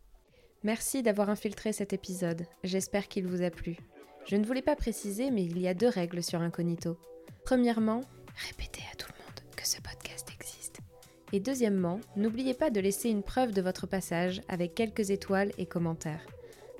Merci 0.63 1.03
d'avoir 1.03 1.29
infiltré 1.29 1.73
cet 1.73 1.93
épisode. 1.93 2.45
J'espère 2.63 3.07
qu'il 3.07 3.27
vous 3.27 3.43
a 3.43 3.51
plu. 3.51 3.77
Je 4.25 4.35
ne 4.35 4.45
voulais 4.45 4.63
pas 4.63 4.75
préciser, 4.75 5.29
mais 5.29 5.43
il 5.43 5.59
y 5.59 5.67
a 5.67 5.75
deux 5.75 5.89
règles 5.89 6.23
sur 6.23 6.41
Incognito. 6.41 6.97
Premièrement, 7.43 8.01
répétez 8.47 8.81
à 8.91 8.95
tout 8.95 9.07
le 9.15 9.23
monde 9.23 9.39
que 9.55 9.67
ce 9.67 9.79
podcast 9.81 10.27
existe. 10.33 10.79
Et 11.31 11.39
deuxièmement, 11.39 11.99
n'oubliez 12.15 12.55
pas 12.55 12.71
de 12.71 12.79
laisser 12.79 13.09
une 13.09 13.21
preuve 13.21 13.51
de 13.51 13.61
votre 13.61 13.85
passage 13.85 14.41
avec 14.49 14.73
quelques 14.73 15.11
étoiles 15.11 15.51
et 15.59 15.67
commentaires. 15.67 16.25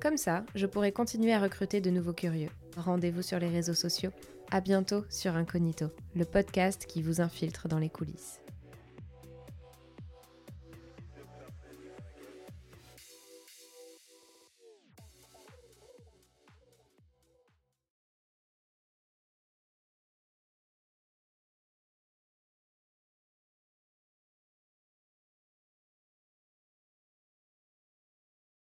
Comme 0.02 0.18
ça, 0.18 0.44
je 0.56 0.66
pourrai 0.66 0.92
continuer 0.92 1.34
à 1.34 1.40
recruter 1.40 1.82
de 1.82 1.92
nouveaux 1.92 2.14
curieux. 2.14 2.50
Rendez-vous 2.78 3.22
sur 3.22 3.38
les 3.40 3.50
réseaux 3.50 3.74
sociaux. 3.76 4.12
À 4.52 4.62
bientôt 4.62 5.04
sur 5.10 5.36
Incognito, 5.36 5.88
le 6.16 6.24
podcast 6.24 6.86
qui 6.86 7.02
vous 7.02 7.20
infiltre 7.20 7.68
dans 7.68 7.80
les 7.80 7.90
coulisses. 7.90 8.45